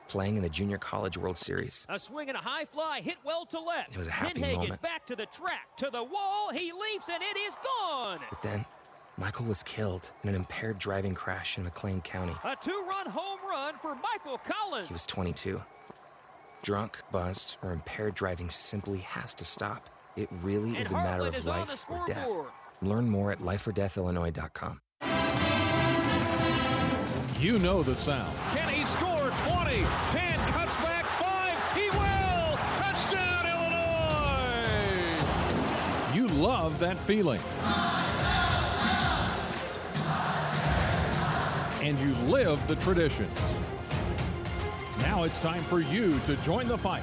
[0.07, 1.87] playing in the Junior College World Series.
[1.89, 3.93] A swing and a high fly hit well to left.
[3.93, 4.83] It was a happy Pinhagen moment.
[4.83, 6.51] back to the track, to the wall.
[6.53, 8.21] He leaps and it is gone.
[8.29, 8.67] But then,
[9.17, 12.35] Michael was killed in an impaired driving crash in McLean County.
[12.45, 14.89] A two-run home run for Michael Collins.
[14.89, 15.63] He was 22.
[16.61, 19.89] Drunk, buzzed, or impaired driving simply has to stop.
[20.17, 22.29] It really and is a matter of is life or death.
[22.83, 23.05] Scoreboard.
[23.05, 24.81] Learn more at lifeordeathillinois.com.
[27.41, 28.37] You know the sound.
[28.55, 31.77] Can he score 20, 10, cuts back 5?
[31.77, 32.57] He will!
[32.77, 34.67] Touchdown, Illinois!
[36.15, 37.41] You love that feeling.
[41.83, 43.27] And you live the tradition.
[45.01, 47.03] Now it's time for you to join the fight.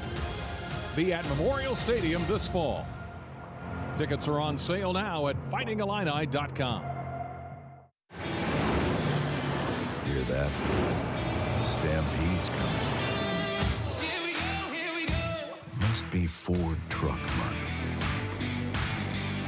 [0.95, 2.87] Be at Memorial Stadium this fall.
[3.95, 6.81] Tickets are on sale now at fightingillini.com.
[10.05, 10.49] Hear that?
[11.59, 13.09] The stampede's coming.
[15.81, 17.57] Must be Ford truck money.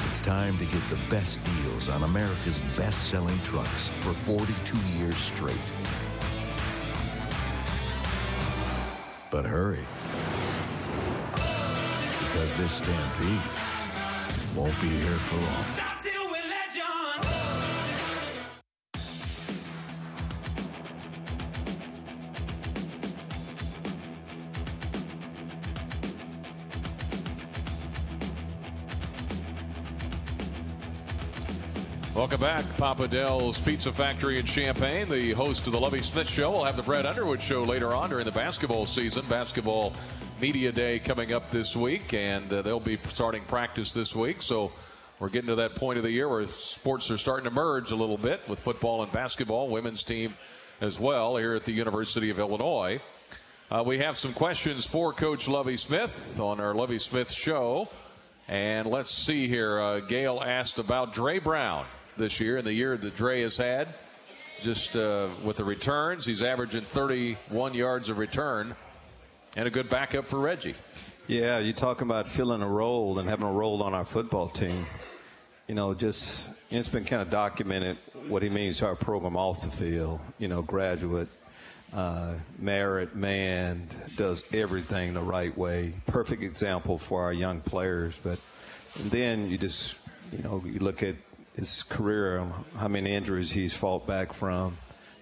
[0.08, 5.56] It's time to get the best deals on America's best-selling trucks for 42 years straight.
[9.32, 9.86] But hurry.
[12.20, 13.71] Because this stampede
[14.56, 15.88] won't be here for long.
[32.14, 32.78] Welcome back.
[32.78, 36.52] Papa Del's Pizza Factory in Champaign, the host of the Lovie Smith Show.
[36.52, 39.26] We'll have the Brad Underwood Show later on during the basketball season.
[39.28, 39.94] Basketball
[40.42, 44.42] Media Day coming up this week, and uh, they'll be starting practice this week.
[44.42, 44.72] So
[45.20, 47.96] we're getting to that point of the year where sports are starting to merge a
[47.96, 50.34] little bit with football and basketball, women's team
[50.82, 53.00] as well here at the University of Illinois.
[53.70, 57.88] Uh, we have some questions for Coach Lovie Smith on our Lovie Smith Show.
[58.48, 59.80] And let's see here.
[59.80, 61.86] Uh, Gail asked about Dre Brown
[62.18, 63.94] this year and the year that Dre has had.
[64.60, 68.76] Just uh, with the returns, he's averaging 31 yards of return
[69.56, 70.76] and a good backup for Reggie.
[71.28, 74.86] Yeah, you're talking about filling a role and having a role on our football team.
[75.68, 77.98] You know, just it's been kind of documented
[78.28, 80.20] what he means to our program off the field.
[80.40, 81.30] You know, graduate,
[81.94, 85.94] uh, merit man, does everything the right way.
[86.08, 88.16] Perfect example for our young players.
[88.22, 88.40] But
[88.98, 89.96] then you just,
[90.32, 91.16] you know, you look at
[91.56, 92.46] his career,
[92.78, 94.78] how many injuries he's fought back from,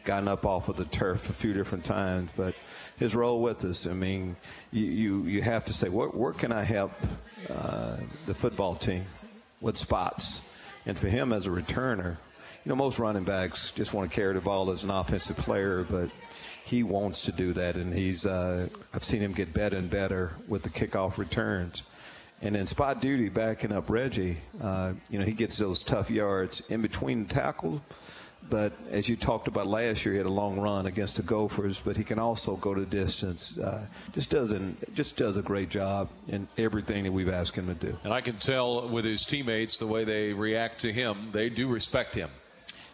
[0.05, 2.32] gotten up off of the turf a few different times.
[2.36, 2.55] But
[2.99, 4.35] his role with us, I mean,
[4.71, 6.91] you you, you have to say, where, where can I help
[7.49, 7.97] uh,
[8.27, 9.05] the football team
[9.61, 10.41] with spots?
[10.85, 12.17] And for him as a returner,
[12.65, 15.85] you know, most running backs just want to carry the ball as an offensive player,
[15.89, 16.09] but
[16.65, 20.33] he wants to do that, and he's uh, I've seen him get better and better
[20.47, 21.83] with the kickoff returns.
[22.41, 26.61] And then spot duty backing up Reggie, uh, you know, he gets those tough yards
[26.69, 27.81] in between tackles.
[28.49, 31.81] But as you talked about last year, he had a long run against the Gophers,
[31.83, 33.57] but he can also go to distance.
[33.57, 37.73] Uh, just doesn't just does a great job in everything that we've asked him to
[37.73, 37.97] do.
[38.03, 41.67] And I can tell with his teammates the way they react to him, they do
[41.67, 42.29] respect him.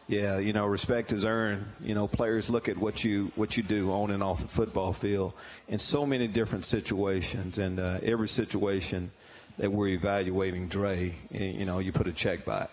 [0.07, 1.65] Yeah, you know, respect is earned.
[1.81, 4.93] You know, players look at what you what you do on and off the football
[4.93, 5.33] field
[5.67, 9.11] in so many different situations, and uh, every situation
[9.57, 12.69] that we're evaluating Dre, you know, you put a check by it.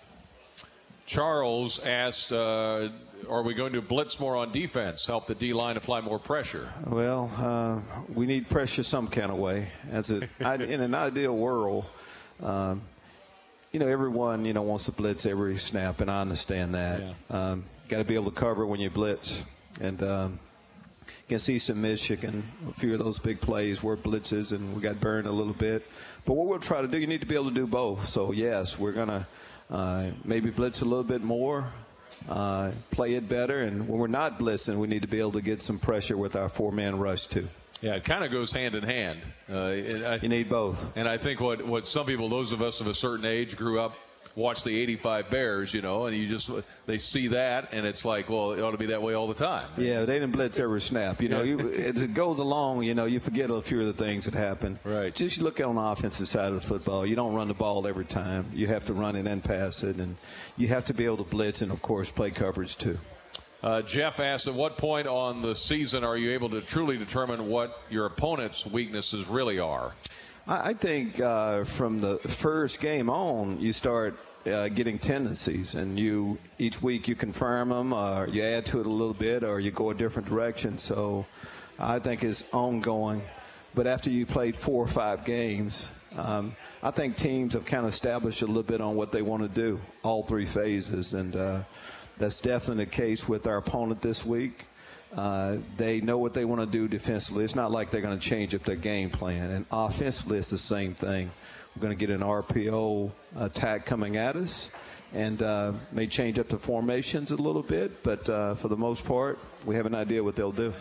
[1.07, 2.89] Charles asked, uh,
[3.29, 5.07] "Are we going to blitz more on defense?
[5.07, 7.81] Help the D line apply more pressure?" Well, uh,
[8.13, 9.69] we need pressure some kind of way.
[9.91, 11.87] As a, in an ideal world,
[12.43, 12.83] um,
[13.73, 17.01] you know, everyone you know wants to blitz every snap, and I understand that.
[17.01, 17.13] Yeah.
[17.31, 19.43] Um, Got to be able to cover when you blitz,
[19.81, 20.39] and um,
[21.27, 25.27] against Eastern Michigan, a few of those big plays were blitzes, and we got burned
[25.27, 25.87] a little bit.
[26.25, 28.09] But what we'll try to do, you need to be able to do both.
[28.09, 29.27] So yes, we're gonna
[30.25, 31.67] maybe blitz a little bit more,
[32.29, 35.41] uh, play it better, and when we're not blitzing, we need to be able to
[35.41, 37.49] get some pressure with our four-man rush too.
[37.81, 39.21] Yeah, it kind of goes hand in hand.
[39.51, 40.87] Uh, I, you need both.
[40.95, 43.81] And I think what, what some people, those of us of a certain age, grew
[43.81, 43.97] up
[44.35, 46.51] watch the 85 Bears, you know, and you just
[46.87, 49.35] they see that and it's like, well, it ought to be that way all the
[49.35, 49.63] time.
[49.77, 51.21] Yeah, they didn't blitz every snap.
[51.21, 54.05] You know, you, as it goes along, you know, you forget a few of the
[54.05, 54.79] things that happen.
[54.85, 55.15] Right.
[55.15, 57.07] Just look on the offensive side of the football.
[57.07, 58.47] You don't run the ball every time.
[58.55, 60.17] You have to run it and pass it, and
[60.57, 62.99] you have to be able to blitz and, of course, play coverage too.
[63.63, 67.49] Uh, Jeff asked, at what point on the season are you able to truly determine
[67.49, 69.93] what your opponent's weaknesses really are?
[70.47, 76.37] I think uh, from the first game on, you start uh, getting tendencies, and you
[76.59, 79.71] each week you confirm them, or you add to it a little bit, or you
[79.71, 80.79] go a different direction.
[80.79, 81.27] So
[81.79, 83.23] I think it's ongoing.
[83.75, 87.91] But after you played four or five games, um, I think teams have kind of
[87.91, 91.61] established a little bit on what they want to do, all three phases, and uh,
[92.19, 94.65] that's definitely the case with our opponent this week.
[95.15, 97.45] Uh, they know what they want to do defensively.
[97.45, 99.51] It's not like they're going to change up their game plan.
[99.51, 101.31] And offensively, it's the same thing.
[101.77, 104.71] We're going to get an RPO attack coming at us
[105.15, 109.05] and uh, may change up the formations a little bit, but uh, for the most
[109.05, 110.73] part, we have an idea what they'll do.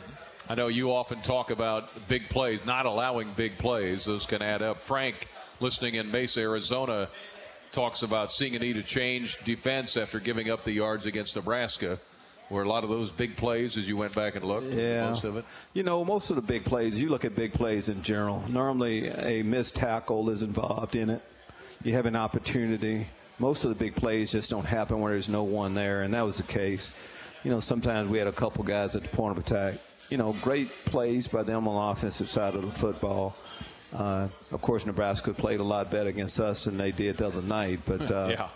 [0.50, 4.06] I know you often talk about big plays, not allowing big plays.
[4.06, 4.82] Those can add up.
[4.82, 5.28] Frank,
[5.60, 7.10] listening in Mesa, Arizona,
[7.72, 12.00] talks about seeing a need to change defense after giving up the yards against Nebraska.
[12.52, 14.74] Were a lot of those big plays as you went back and looked?
[14.74, 15.10] Yeah.
[15.10, 15.46] Most of it?
[15.74, 18.44] You know, most of the big plays, you look at big plays in general.
[18.50, 21.22] Normally, a missed tackle is involved in it.
[21.82, 23.08] You have an opportunity.
[23.40, 26.24] Most of the big plays just don't happen where there's no one there, and that
[26.24, 26.94] was the case.
[27.46, 29.76] You know, sometimes we had a couple guys at the point of attack.
[30.10, 33.34] You know, great plays by them on the offensive side of the football.
[33.94, 37.42] Uh, of course, Nebraska played a lot better against us than they did the other
[37.42, 38.50] night, but uh, yeah.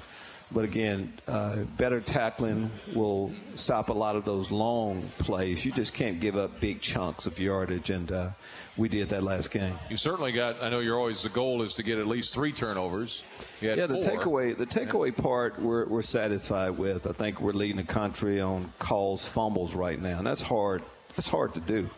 [0.52, 5.66] But again, uh, better tackling will stop a lot of those long plays.
[5.66, 8.30] You just can't give up big chunks of yardage, and uh,
[8.78, 9.74] we did that last game.
[9.90, 10.62] You certainly got.
[10.62, 13.24] I know you're always the goal is to get at least three turnovers.
[13.60, 14.02] yeah, the four.
[14.02, 17.08] takeaway the takeaway part we're, we're satisfied with.
[17.08, 20.84] I think we're leading the country on calls fumbles right now, and that's hard.
[21.16, 21.90] That's hard to do.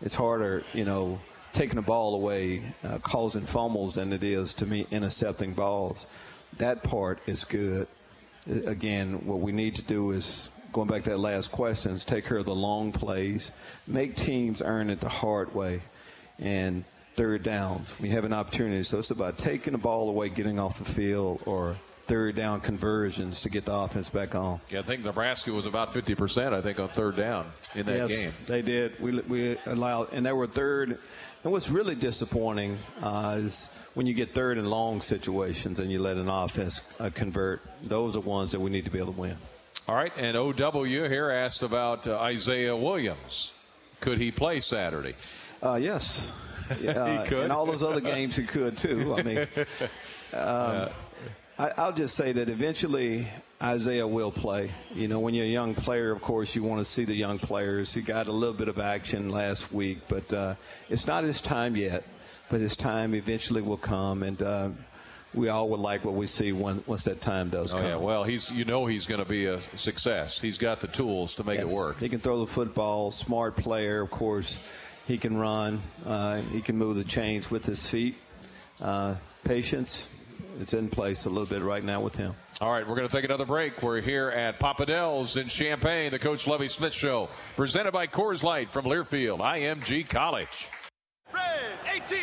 [0.00, 1.20] It's harder, you know,
[1.52, 6.06] taking the ball away, uh, causing fumbles than it is to me intercepting balls.
[6.58, 7.86] That part is good.
[8.66, 12.24] Again, what we need to do is going back to that last question is take
[12.24, 13.50] care of the long plays,
[13.86, 15.80] make teams earn it the hard way,
[16.38, 16.84] and
[17.16, 17.92] third downs.
[18.00, 21.42] We have an opportunity, so it's about taking the ball away, getting off the field,
[21.44, 21.76] or
[22.10, 24.60] third down conversions to get the offense back on.
[24.68, 27.46] Yeah, I think Nebraska was about 50%, I think, on third down
[27.76, 28.32] in that yes, game.
[28.46, 28.98] They did.
[28.98, 30.98] We, we allowed, and they were third.
[31.44, 36.00] And what's really disappointing uh, is when you get third and long situations and you
[36.00, 37.62] let an offense uh, convert.
[37.80, 39.36] Those are ones that we need to be able to win.
[39.86, 43.52] All right, and OW here asked about uh, Isaiah Williams.
[44.00, 45.14] Could he play Saturday?
[45.62, 46.32] Uh, yes.
[46.70, 47.46] Uh, he could.
[47.46, 49.16] In all those other games, he could too.
[49.18, 49.48] I mean,
[50.32, 50.88] um,
[51.60, 53.28] I, I'll just say that eventually
[53.62, 54.70] Isaiah will play.
[54.94, 57.38] You know, when you're a young player, of course, you want to see the young
[57.38, 57.92] players.
[57.92, 60.54] He got a little bit of action last week, but uh,
[60.88, 62.04] it's not his time yet.
[62.48, 64.70] But his time eventually will come, and uh,
[65.34, 67.86] we all would like what we see when, once that time does Oh, come.
[67.86, 67.96] yeah.
[67.96, 70.40] Well, he's you know he's going to be a success.
[70.40, 71.70] He's got the tools to make Yes.
[71.70, 71.98] it work.
[72.00, 74.58] He can throw the football, smart player, of course.
[75.06, 75.82] He can run.
[76.06, 78.16] Uh, he can move the chains with his feet.
[78.80, 80.08] Uh, patience,
[80.60, 82.34] it's in place a little bit right now with him.
[82.60, 83.82] All right, we're going to take another break.
[83.82, 88.42] We're here at Papa Del's in Champaign, the Coach Lovie Smith Show, presented by Coors
[88.42, 90.68] Light from Learfield, IMG College.
[91.32, 92.18] Red 18.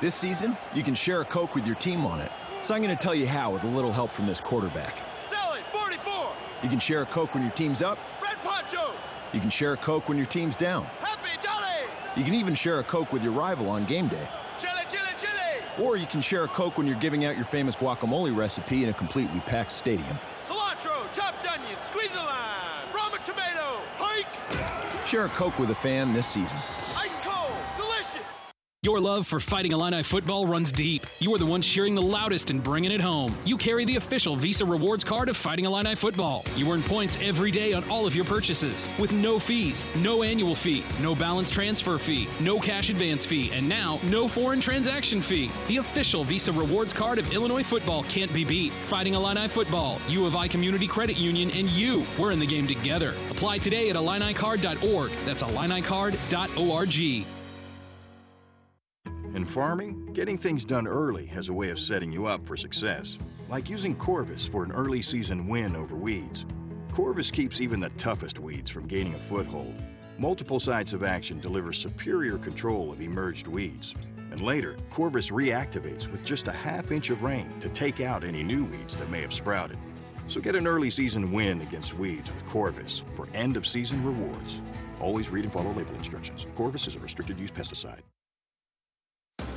[0.00, 2.32] This season, you can share a Coke with your team on it.
[2.62, 4.98] So I'm going to tell you how with a little help from this quarterback.
[5.26, 6.32] Sally 44.
[6.62, 7.98] You can share a Coke when your team's up.
[8.22, 8.94] Red Poncho.
[9.32, 10.84] You can share a Coke when your team's down.
[11.00, 11.90] Happy Jolly.
[12.16, 14.28] You can even share a Coke with your rival on game day.
[15.78, 18.90] Or you can share a Coke when you're giving out your famous guacamole recipe in
[18.90, 20.18] a completely packed stadium.
[20.44, 25.06] Cilantro, chopped onion, squeeze a lime, ramen tomato, hike.
[25.06, 26.58] Share a Coke with a fan this season.
[28.84, 31.06] Your love for Fighting Illini football runs deep.
[31.20, 33.32] You are the one cheering the loudest and bringing it home.
[33.44, 36.44] You carry the official Visa Rewards card of Fighting Illini football.
[36.56, 40.56] You earn points every day on all of your purchases with no fees, no annual
[40.56, 45.52] fee, no balance transfer fee, no cash advance fee, and now no foreign transaction fee.
[45.68, 48.72] The official Visa Rewards card of Illinois football can't be beat.
[48.72, 52.66] Fighting Illini football, U of I Community Credit Union, and you, we're in the game
[52.66, 53.14] together.
[53.30, 55.12] Apply today at IlliniCard.org.
[55.24, 57.26] That's IlliniCard.org.
[59.42, 63.18] In farming, getting things done early has a way of setting you up for success,
[63.48, 66.46] like using Corvus for an early season win over weeds.
[66.92, 69.74] Corvus keeps even the toughest weeds from gaining a foothold.
[70.16, 73.96] Multiple sites of action deliver superior control of emerged weeds.
[74.30, 78.44] And later, Corvus reactivates with just a half inch of rain to take out any
[78.44, 79.76] new weeds that may have sprouted.
[80.28, 84.60] So get an early season win against weeds with Corvus for end of season rewards.
[85.00, 86.46] Always read and follow label instructions.
[86.54, 88.02] Corvus is a restricted use pesticide.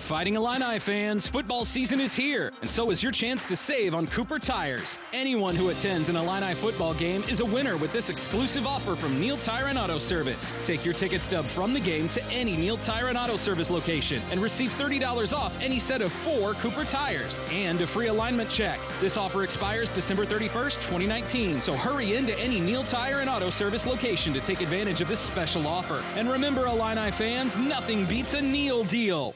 [0.05, 4.05] Fighting Illini fans, football season is here, and so is your chance to save on
[4.05, 4.99] Cooper Tires.
[5.13, 9.19] Anyone who attends an Illini football game is a winner with this exclusive offer from
[9.19, 10.53] Neil Tire and Auto Service.
[10.63, 14.21] Take your ticket stub from the game to any Neil Tire and Auto Service location
[14.29, 18.79] and receive $30 off any set of four Cooper tires and a free alignment check.
[19.01, 23.87] This offer expires December 31st, 2019, so hurry into any Neil Tire and Auto Service
[23.87, 26.03] location to take advantage of this special offer.
[26.19, 29.35] And remember, Illini fans, nothing beats a Neil deal.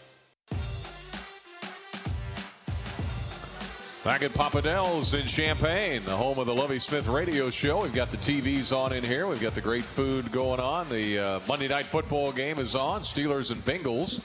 [4.04, 7.82] Back at Papa Del's in Champaign, the home of the Lovie Smith Radio Show.
[7.82, 9.28] We've got the TVs on in here.
[9.28, 10.88] We've got the great food going on.
[10.88, 13.02] The uh, Monday Night Football game is on.
[13.02, 14.22] Steelers and Bengals.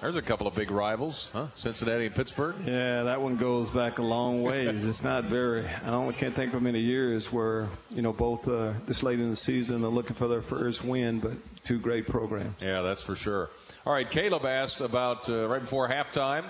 [0.00, 1.48] There's a couple of big rivals, huh?
[1.54, 2.56] Cincinnati and Pittsburgh.
[2.64, 4.86] Yeah, that one goes back a long ways.
[4.86, 5.68] it's not very.
[5.68, 9.28] I don't can't think of many years where you know both uh, this late in
[9.28, 12.54] the season are looking for their first win, but two great programs.
[12.62, 13.50] Yeah, that's for sure.
[13.84, 16.46] All right, Caleb asked about uh, right before halftime.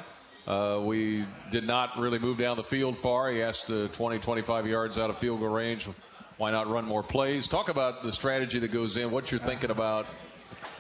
[0.47, 3.31] Uh, we did not really move down the field far.
[3.31, 5.89] He asked uh, 20, 25 yards out of field goal range.
[6.39, 7.47] Why not run more plays?
[7.47, 9.11] Talk about the strategy that goes in.
[9.11, 10.07] What you're thinking about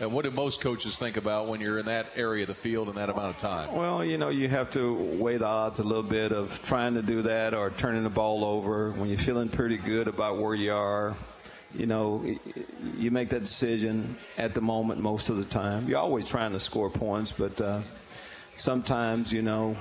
[0.01, 2.89] and what do most coaches think about when you're in that area of the field
[2.89, 3.75] in that amount of time?
[3.75, 7.03] Well, you know, you have to weigh the odds a little bit of trying to
[7.03, 10.73] do that or turning the ball over when you're feeling pretty good about where you
[10.73, 11.15] are.
[11.75, 12.25] You know,
[12.97, 15.87] you make that decision at the moment most of the time.
[15.87, 17.83] You're always trying to score points, but uh,
[18.61, 19.77] sometimes, you know,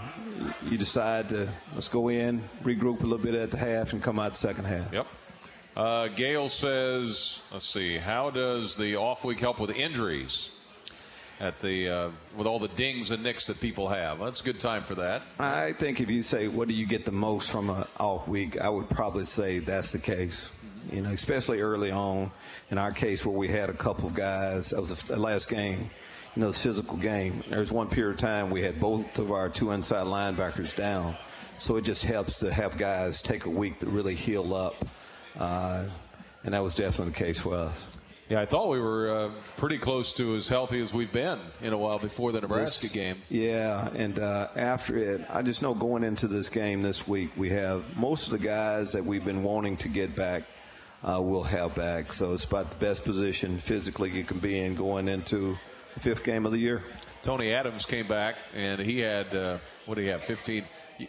[0.63, 4.17] you decide to let's go in, regroup a little bit at the half, and come
[4.17, 4.91] out the second half.
[4.91, 5.07] Yep.
[5.75, 10.49] Uh, Gail says, let's see, how does the off week help with injuries?
[11.41, 14.59] At the uh, with all the dings and nicks that people have, that's a good
[14.59, 15.21] time for that.
[15.39, 18.59] I think if you say what do you get the most from an off week,
[18.59, 20.51] I would probably say that's the case.
[20.91, 22.31] You know, especially early on.
[22.71, 25.89] In our case, where we had a couple of guys, that was the last game.
[26.39, 27.43] You know, this physical game.
[27.49, 31.17] There was one period of time we had both of our two inside linebackers down,
[31.59, 34.75] so it just helps to have guys take a week to really heal up
[35.37, 35.83] uh,
[36.43, 37.85] and that was definitely the case for us.
[38.29, 41.73] Yeah, I thought we were uh, pretty close to as healthy as we've been in
[41.73, 43.17] a while before the Nebraska this, game.
[43.27, 47.49] Yeah, and uh, after it, I just know going into this game this week, we
[47.49, 50.43] have most of the guys that we've been wanting to get back.
[51.03, 54.75] Uh, we'll have back, so it's about the best position physically you can be in
[54.75, 55.57] going into
[55.99, 56.83] fifth game of the year.
[57.21, 60.23] Tony Adams came back, and he had uh, what do you have?
[60.23, 60.63] 15,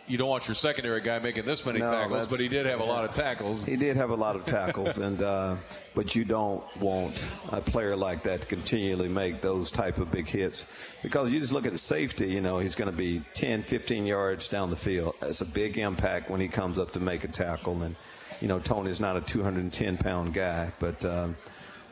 [0.06, 2.80] you don't want your secondary guy making this many no, tackles, but he did have
[2.80, 3.64] a lot of tackles.
[3.64, 5.56] He did have a lot of tackles, and uh,
[5.94, 10.28] but you don't want a player like that to continually make those type of big
[10.28, 10.64] hits
[11.02, 12.28] because you just look at the safety.
[12.28, 15.16] You know, he's going to be 10, 15 yards down the field.
[15.20, 17.96] That's a big impact when he comes up to make a tackle, and
[18.40, 21.36] you know Tony's not a 210 pound guy, but um,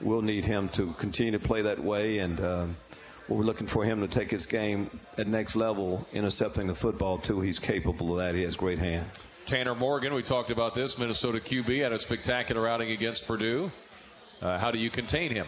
[0.00, 2.40] we'll need him to continue to play that way and.
[2.40, 2.76] Um,
[3.28, 7.40] we're looking for him to take his game at next level, intercepting the football too.
[7.40, 8.34] He's capable of that.
[8.34, 9.06] He has great hands.
[9.46, 10.98] Tanner Morgan, we talked about this.
[10.98, 13.70] Minnesota QB had a spectacular outing against Purdue.
[14.42, 15.46] Uh, how do you contain him?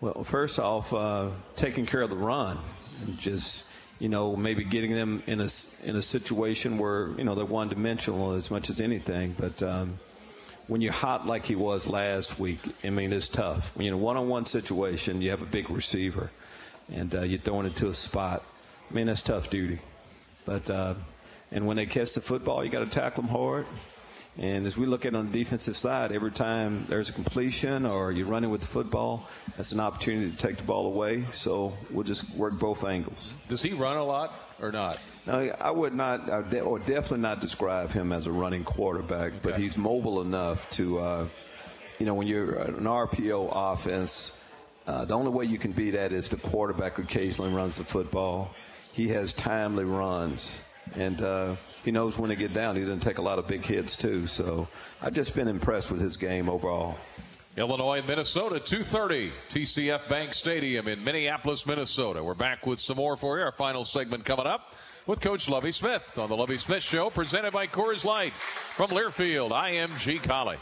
[0.00, 2.58] Well, first off, uh, taking care of the run,
[3.04, 3.64] and just
[3.98, 5.48] you know maybe getting them in a
[5.84, 9.62] in a situation where you know they're one dimensional as much as anything, but.
[9.62, 9.98] Um,
[10.68, 13.74] when you're hot like he was last week, I mean, it's tough.
[13.74, 16.30] When you're in a one-on-one situation, you have a big receiver,
[16.92, 18.44] and uh, you're throwing it to a spot.
[18.90, 19.80] I mean, that's tough duty.
[20.44, 20.94] But uh,
[21.50, 23.66] and when they catch the football, you got to tackle them hard.
[24.36, 28.12] And as we look at on the defensive side, every time there's a completion or
[28.12, 31.24] you're running with the football, that's an opportunity to take the ball away.
[31.32, 33.34] So we'll just work both angles.
[33.48, 35.00] Does he run a lot or not?
[35.26, 39.78] No, I would not, or definitely not describe him as a running quarterback, but he's
[39.78, 41.26] mobile enough to, uh,
[41.98, 44.32] you know, when you're an RPO offense,
[44.86, 48.54] uh, the only way you can beat that is the quarterback occasionally runs the football.
[48.92, 50.62] He has timely runs
[50.94, 52.76] and uh, he knows when to get down.
[52.76, 54.26] He doesn't take a lot of big hits too.
[54.26, 54.68] So
[55.02, 56.96] I've just been impressed with his game overall.
[57.58, 62.22] Illinois and Minnesota, 2:30, TCF Bank Stadium in Minneapolis, Minnesota.
[62.22, 63.44] We're back with some more for you.
[63.44, 64.74] Our final segment coming up
[65.06, 69.50] with Coach Lovie Smith on the Lovie Smith Show, presented by Coors Light from Learfield
[69.50, 70.60] IMG College.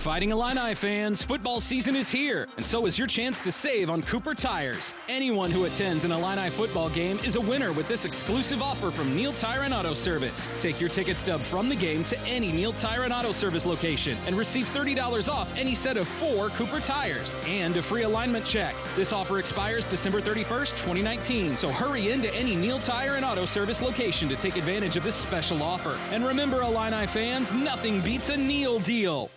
[0.00, 4.00] Fighting Illini fans, football season is here, and so is your chance to save on
[4.00, 4.94] Cooper tires.
[5.10, 9.14] Anyone who attends an Illini football game is a winner with this exclusive offer from
[9.14, 10.48] Neil Tire and Auto Service.
[10.58, 14.16] Take your ticket stub from the game to any Neil Tire and Auto Service location
[14.24, 18.74] and receive $30 off any set of four Cooper tires and a free alignment check.
[18.96, 23.82] This offer expires December 31st, 2019, so hurry into any Neil Tire and Auto Service
[23.82, 25.94] location to take advantage of this special offer.
[26.10, 29.30] And remember, Illini fans, nothing beats a Neil deal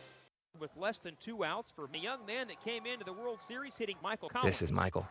[0.64, 3.76] with less than two outs for a young man that came into the World Series
[3.76, 4.48] hitting Michael Collins.
[4.48, 5.06] This is Michael,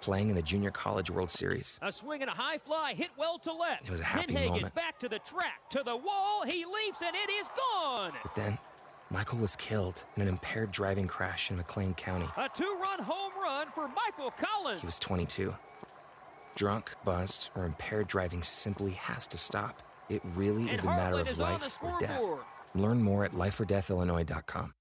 [0.00, 1.80] playing in the Junior College World Series.
[1.82, 3.84] A swing and a high fly hit well to left.
[3.84, 4.74] It was a happy Pinhagen moment.
[4.76, 6.44] back to the track, to the wall.
[6.46, 8.12] He leaps and it is gone.
[8.22, 8.58] But then,
[9.10, 12.28] Michael was killed in an impaired driving crash in McLean County.
[12.36, 14.82] A two-run home run for Michael Collins.
[14.82, 15.52] He was 22.
[16.54, 19.82] Drunk, buzzed, or impaired driving simply has to stop.
[20.08, 22.22] It really and is a matter of life or death.
[22.76, 24.74] Learn more at lifeordeathillinois.com.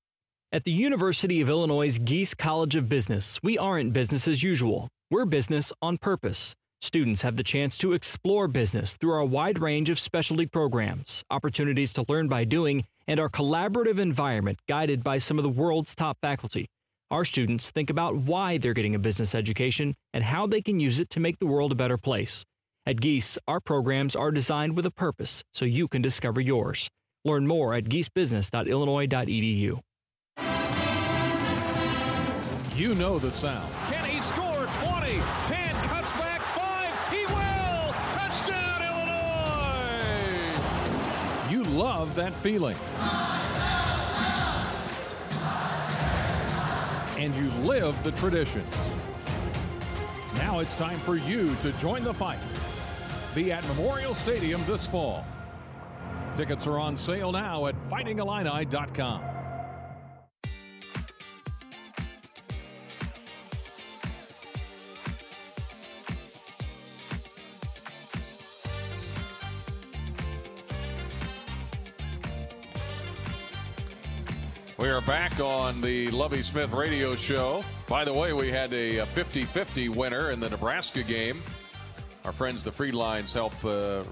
[0.56, 4.88] At the University of Illinois' Gies College of Business, we aren't business as usual.
[5.12, 6.56] We're business on purpose.
[6.80, 11.92] Students have the chance to explore business through our wide range of specialty programs, opportunities
[11.92, 16.20] to learn by doing, and our collaborative environment guided by some of the world's top
[16.22, 16.68] faculty.
[17.12, 21.02] Our students think about why they're getting a business education and how they can use
[21.02, 22.46] it to make the world a better place.
[22.86, 26.88] At Gies, our programs are designed with a purpose so you can discover yours.
[27.26, 29.82] Learn more at giesbusiness.illinois.edu.
[32.76, 33.72] You know the sound.
[33.88, 35.22] Can he score 20?
[35.46, 37.18] 10 cuts back 5.
[37.18, 37.94] He will!
[38.12, 40.12] Touchdown, Illinois!
[41.50, 42.76] You love that feeling.
[47.18, 48.66] And you live the tradition.
[50.36, 52.40] Now it's time for you to join the fight.
[53.34, 55.26] Be at Memorial Stadium this fall.
[56.34, 59.35] Tickets are on sale now at fightingillini.com.
[74.86, 77.66] We are back on the Lovie Smith radio show.
[77.88, 81.42] By the way, we had a 50 50 winner in the Nebraska game.
[82.24, 84.04] Our friends, the Free Lines, help uh,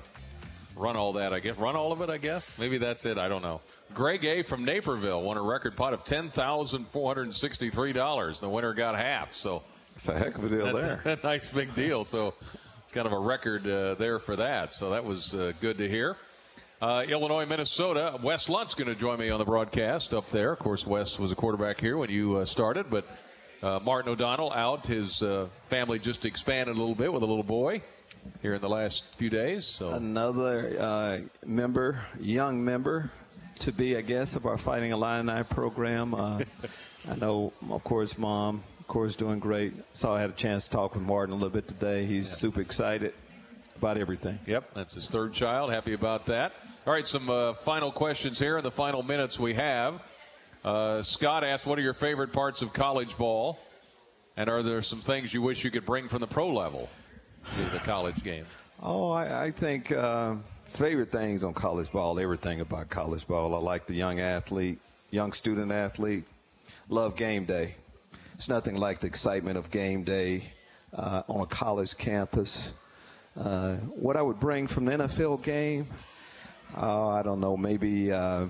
[0.76, 1.60] run all that, I guess.
[1.60, 2.56] Run all of it, I guess?
[2.58, 3.20] Maybe that's it.
[3.20, 3.62] I don't know.
[3.94, 4.42] Greg A.
[4.42, 8.40] from Naperville won a record pot of $10,463.
[8.40, 9.32] The winner got half.
[9.32, 9.62] So
[9.96, 11.04] it's a heck of a deal there.
[11.06, 12.04] A, a nice big deal.
[12.04, 12.34] So
[12.84, 14.74] it's kind of a record uh, there for that.
[14.74, 16.18] So that was uh, good to hear.
[16.84, 18.20] Uh, Illinois, Minnesota.
[18.22, 20.52] Wes Lunt's going to join me on the broadcast up there.
[20.52, 23.08] Of course, Wes was a quarterback here when you uh, started, but
[23.62, 24.86] uh, Martin O'Donnell out.
[24.86, 27.82] His uh, family just expanded a little bit with a little boy
[28.42, 29.66] here in the last few days.
[29.66, 33.10] So another uh, member, young member,
[33.60, 36.14] to be, I guess, of our Fighting Illini program.
[36.14, 36.42] Uh,
[37.10, 39.74] I know, of course, mom, of course, doing great.
[39.94, 42.06] So I had a chance to talk with Martin a little bit today.
[42.06, 42.36] He's yeah.
[42.36, 43.14] super excited
[43.78, 44.38] about everything.
[44.48, 45.72] Yep, that's his third child.
[45.72, 46.52] Happy about that.
[46.86, 50.02] All right, some uh, final questions here in the final minutes we have.
[50.66, 53.58] Uh, Scott asked, "What are your favorite parts of college ball?"
[54.36, 56.90] And are there some things you wish you could bring from the pro level
[57.56, 58.46] to the college game?
[58.82, 62.20] Oh, I, I think uh, favorite things on college ball.
[62.20, 63.56] Everything about college ball.
[63.56, 64.78] I like the young athlete,
[65.10, 66.26] young student athlete.
[66.90, 67.76] Love game day.
[68.34, 70.52] It's nothing like the excitement of game day
[70.94, 72.74] uh, on a college campus.
[73.38, 75.88] Uh, what I would bring from the NFL game
[76.76, 78.48] uh, I don't know, maybe, uh,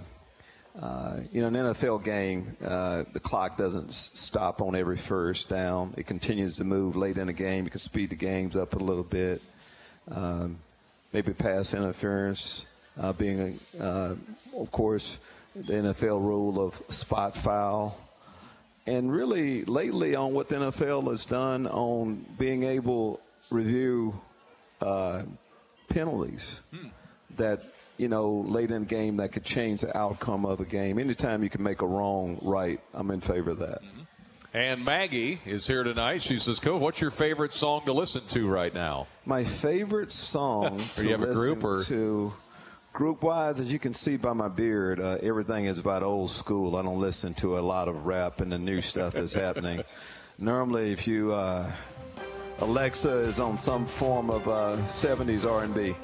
[0.79, 5.49] uh, you know, an NFL game, uh, the clock doesn't s- stop on every first
[5.49, 5.93] down.
[5.97, 7.65] It continues to move late in the game.
[7.65, 9.41] You can speed the games up a little bit.
[10.09, 10.59] Um,
[11.11, 12.65] maybe pass interference,
[12.99, 14.15] uh, being, uh,
[14.57, 15.19] of course,
[15.55, 17.97] the NFL rule of spot foul.
[18.85, 24.19] And really, lately, on what the NFL has done on being able to review
[25.89, 26.87] penalties hmm.
[27.37, 27.61] that
[27.97, 30.99] you know, late in the game that could change the outcome of a game.
[30.99, 33.83] Anytime you can make a wrong right, I'm in favor of that.
[33.83, 34.01] Mm-hmm.
[34.55, 36.21] And Maggie is here tonight.
[36.21, 40.83] She says, "Coach, what's your favorite song to listen to right now?" My favorite song
[40.95, 42.31] to you have a group or to
[42.93, 46.75] group wise, as you can see by my beard, uh, everything is about old school.
[46.75, 49.83] I don't listen to a lot of rap and the new stuff that's happening.
[50.37, 51.71] Normally, if you uh,
[52.59, 55.95] Alexa is on some form of uh, 70s R&B.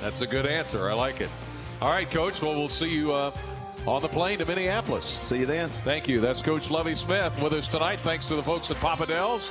[0.00, 0.88] That's a good answer.
[0.88, 1.30] I like it.
[1.80, 2.42] All right, Coach.
[2.42, 3.32] Well, we'll see you uh,
[3.86, 5.04] on the plane to Minneapolis.
[5.04, 5.70] See you then.
[5.84, 6.20] Thank you.
[6.20, 8.00] That's Coach Lovie Smith with us tonight.
[8.00, 9.48] Thanks to the folks at Papa Del's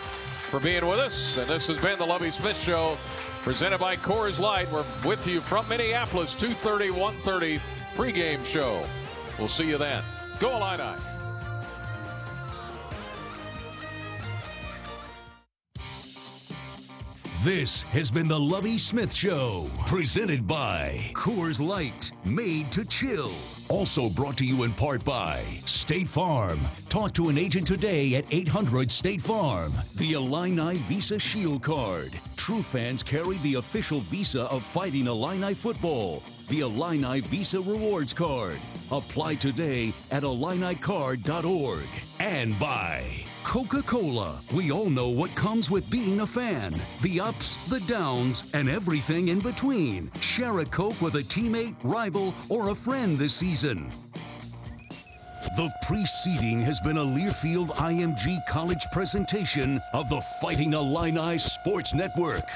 [0.49, 1.37] for being with us.
[1.37, 2.97] And this has been the Lovie Smith Show,
[3.41, 4.71] presented by Coors Light.
[4.71, 7.59] We're with you from Minneapolis, 2:30, 1:30
[7.95, 8.85] pregame show.
[9.39, 10.03] We'll see you then.
[10.39, 11.16] Go Illini.
[17.43, 23.31] This has been the Lovie Smith Show, presented by Coors Light, made to chill.
[23.69, 26.59] Also brought to you in part by State Farm.
[26.89, 29.71] Talk to an agent today at 800 State Farm.
[29.97, 32.19] The Illini Visa Shield Card.
[32.37, 36.23] True fans carry the official visa of Fighting Illini football.
[36.49, 38.59] The Illini Visa Rewards Card.
[38.91, 41.87] Apply today at IlliniCard.org.
[42.19, 44.41] And by Coca Cola.
[44.53, 49.29] We all know what comes with being a fan the ups, the downs, and everything
[49.29, 50.11] in between.
[50.19, 53.89] Share a Coke with a teammate, rival, or a friend this season.
[55.55, 62.49] The preceding has been a Learfield IMG College presentation of the Fighting Illini Sports Network.